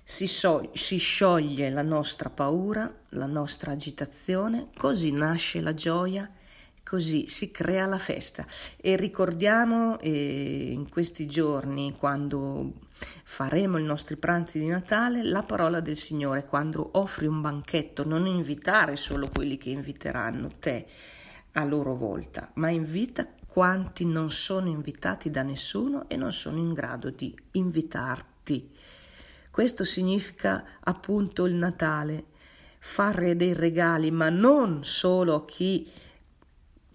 si, 0.09 0.29
so- 0.29 0.71
si, 0.73 0.99
scioglie 0.99 1.69
la 1.69 1.83
nostra 1.83 2.31
paura, 2.31 2.89
la 3.09 3.27
nostra 3.27 3.73
agitazione, 3.73 4.69
così 4.77 5.11
nasce 5.11 5.61
la 5.61 5.75
gioia, 5.75 6.31
così 6.85 7.27
si 7.27 7.51
crea 7.51 7.87
la 7.87 7.99
festa. 7.99 8.47
E 8.77 8.95
ricordiamo 8.95 9.99
eh, 9.99 10.71
in 10.71 10.89
questi 10.89 11.27
giorni, 11.27 11.97
quando 11.99 12.73
faremo 13.25 13.79
i 13.79 13.83
nostri 13.83 14.15
pranzi 14.15 14.61
di 14.61 14.69
Natale, 14.69 15.25
la 15.25 15.43
parola 15.43 15.81
del 15.81 15.97
Signore, 15.97 16.45
quando 16.45 16.89
offri 16.93 17.27
un 17.27 17.41
banchetto, 17.41 18.07
non 18.07 18.27
invitare 18.27 18.95
solo 18.95 19.29
quelli 19.29 19.57
che 19.59 19.71
inviteranno 19.71 20.53
te 20.61 20.87
a 21.55 21.65
loro 21.65 21.97
volta, 21.97 22.53
ma 22.55 22.71
invita 22.71 23.27
quanti 23.45 24.05
non 24.05 24.31
sono 24.31 24.69
invitati 24.69 25.31
da 25.31 25.43
nessuno 25.43 26.09
e 26.09 26.17
non 26.17 26.31
sono 26.31 26.59
in 26.59 26.73
grado 26.73 27.11
di 27.11 27.37
invitarti. 27.53 28.71
Questo 29.57 29.85
significa 29.85 30.63
appunto 30.81 31.47
il 31.47 31.55
Natale, 31.55 32.27
fare 32.79 33.37
dei 33.37 33.55
regali, 33.55 34.11
ma 34.11 34.29
non 34.29 34.85
solo 34.85 35.35
a 35.35 35.45
chi 35.47 35.91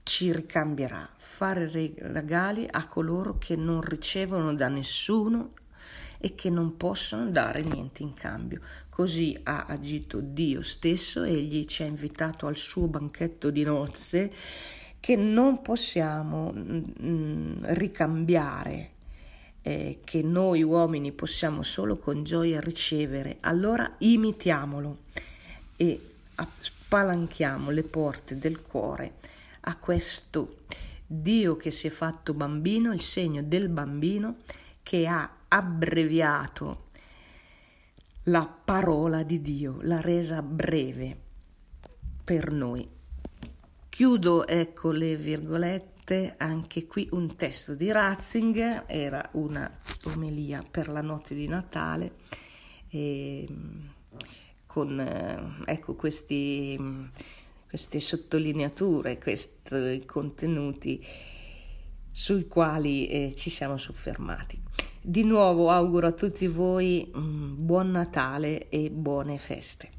ci 0.04 0.32
ricambierà, 0.32 1.10
fare 1.18 1.68
regali 1.72 2.68
a 2.70 2.86
coloro 2.86 3.40
che 3.40 3.56
non 3.56 3.82
ricevono 3.82 4.54
da 4.54 4.68
nessuno 4.68 5.54
e 6.20 6.36
che 6.36 6.52
non 6.52 6.78
possono 6.78 7.32
dare 7.32 7.64
niente 7.64 8.04
in 8.04 8.14
cambio. 8.14 8.62
Così 8.90 9.36
ha 9.42 9.66
agito 9.68 10.20
Dio 10.22 10.62
stesso, 10.62 11.24
egli 11.24 11.66
ci 11.66 11.82
ha 11.82 11.88
invitato 11.88 12.46
al 12.46 12.58
suo 12.58 12.86
banchetto 12.86 13.50
di 13.50 13.64
nozze 13.64 14.32
che 15.00 15.16
non 15.16 15.64
possiamo 15.64 16.54
mm, 16.54 16.84
mm, 17.02 17.54
ricambiare, 17.62 18.91
eh, 19.62 20.00
che 20.04 20.22
noi 20.22 20.64
uomini 20.64 21.12
possiamo 21.12 21.64
solo 21.64 21.98
con 21.98 22.24
gioia 22.24 22.60
ricevere, 22.60 23.38
allora 23.42 23.96
imitiamolo 24.00 25.00
e 25.76 26.00
spalanchiamo 26.60 27.70
le 27.70 27.84
porte 27.84 28.38
del 28.38 28.62
cuore 28.62 29.16
a 29.62 29.76
questo 29.78 30.58
Dio 31.06 31.58
che 31.58 31.72
si 31.72 31.88
è 31.88 31.90
fatto 31.90 32.34
bambino, 32.34 32.94
il 32.94 33.02
segno 33.02 33.44
del 33.44 33.70
bambino 33.70 34.38
che 34.82 35.08
ha 35.08 35.30
abbreviato 35.48 36.90
la 38.26 38.46
parola 38.46 39.24
di 39.24 39.42
Dio, 39.42 39.80
l'ha 39.82 40.00
resa 40.00 40.42
breve 40.42 41.18
per 42.24 42.52
noi. 42.52 42.88
Chiudo 43.90 44.48
ecco 44.48 44.92
le 44.92 45.18
virgolette, 45.18 46.01
anche 46.38 46.88
qui 46.88 47.08
un 47.12 47.36
testo 47.36 47.76
di 47.76 47.92
Ratzinger, 47.92 48.86
era 48.88 49.30
una 49.34 49.80
omelia 50.04 50.64
per 50.70 50.90
la 50.90 51.02
notte 51.02 51.34
di 51.34 51.48
Natale, 51.48 52.14
e, 52.90 53.48
con 54.66 55.00
eh, 55.00 55.72
ecco 55.72 55.96
questi, 55.96 56.80
queste 57.68 58.00
sottolineature, 58.00 59.18
questi 59.18 60.04
contenuti 60.06 61.06
sui 62.12 62.48
quali 62.48 63.08
eh, 63.08 63.34
ci 63.36 63.50
siamo 63.50 63.78
soffermati. 63.78 64.62
Di 65.02 65.24
nuovo 65.24 65.72
auguro 65.72 66.08
a 66.08 66.12
tutti 66.12 66.46
voi 66.48 67.12
mm, 67.16 67.66
buon 67.66 67.90
Natale 67.90 68.70
e 68.70 68.92
buone 68.92 69.38
feste. 69.38 69.90